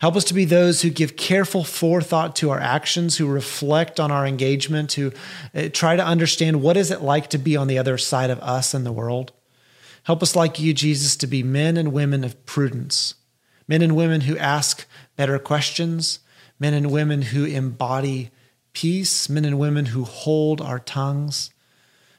Help 0.00 0.16
us 0.16 0.24
to 0.24 0.34
be 0.34 0.44
those 0.44 0.82
who 0.82 0.90
give 0.90 1.16
careful 1.16 1.64
forethought 1.64 2.36
to 2.36 2.50
our 2.50 2.60
actions, 2.60 3.16
who 3.16 3.26
reflect 3.26 3.98
on 3.98 4.12
our 4.12 4.26
engagement, 4.26 4.92
who 4.92 5.12
uh, 5.54 5.68
try 5.72 5.96
to 5.96 6.04
understand 6.04 6.62
what 6.62 6.76
is 6.76 6.90
it 6.90 7.02
like 7.02 7.28
to 7.30 7.38
be 7.38 7.56
on 7.56 7.66
the 7.66 7.78
other 7.78 7.98
side 7.98 8.30
of 8.30 8.38
us 8.40 8.74
in 8.74 8.84
the 8.84 8.92
world. 8.92 9.32
Help 10.04 10.22
us, 10.22 10.36
like 10.36 10.60
you, 10.60 10.72
Jesus, 10.72 11.16
to 11.16 11.26
be 11.26 11.42
men 11.42 11.76
and 11.76 11.92
women 11.92 12.22
of 12.22 12.46
prudence, 12.46 13.14
men 13.66 13.82
and 13.82 13.96
women 13.96 14.22
who 14.22 14.38
ask 14.38 14.86
better 15.16 15.38
questions, 15.38 16.20
men 16.60 16.74
and 16.74 16.90
women 16.90 17.22
who 17.22 17.44
embody 17.44 18.30
peace, 18.78 19.28
men 19.28 19.44
and 19.44 19.58
women 19.58 19.86
who 19.86 20.04
hold 20.04 20.60
our 20.60 20.78
tongues. 20.78 21.50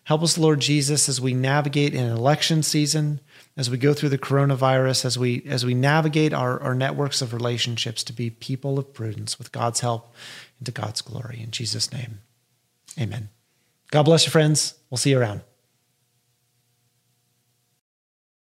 Help 0.03 0.21
us, 0.21 0.37
Lord 0.37 0.59
Jesus, 0.59 1.07
as 1.07 1.21
we 1.21 1.33
navigate 1.33 1.93
in 1.93 2.03
an 2.03 2.17
election 2.17 2.63
season, 2.63 3.21
as 3.55 3.69
we 3.69 3.77
go 3.77 3.93
through 3.93 4.09
the 4.09 4.17
coronavirus, 4.17 5.05
as 5.05 5.17
we 5.17 5.41
as 5.47 5.65
we 5.65 5.73
navigate 5.73 6.33
our, 6.33 6.59
our 6.61 6.75
networks 6.75 7.21
of 7.21 7.31
relationships 7.31 8.03
to 8.03 8.11
be 8.11 8.29
people 8.29 8.77
of 8.77 8.93
prudence 8.93 9.37
with 9.37 9.53
God's 9.53 9.79
help 9.79 10.13
and 10.57 10.65
to 10.65 10.73
God's 10.73 11.01
glory. 11.01 11.39
In 11.41 11.51
Jesus' 11.51 11.93
name. 11.93 12.19
Amen. 12.99 13.29
God 13.91 14.03
bless 14.03 14.25
you, 14.25 14.31
friends. 14.31 14.73
We'll 14.89 14.97
see 14.97 15.11
you 15.11 15.19
around. 15.19 15.41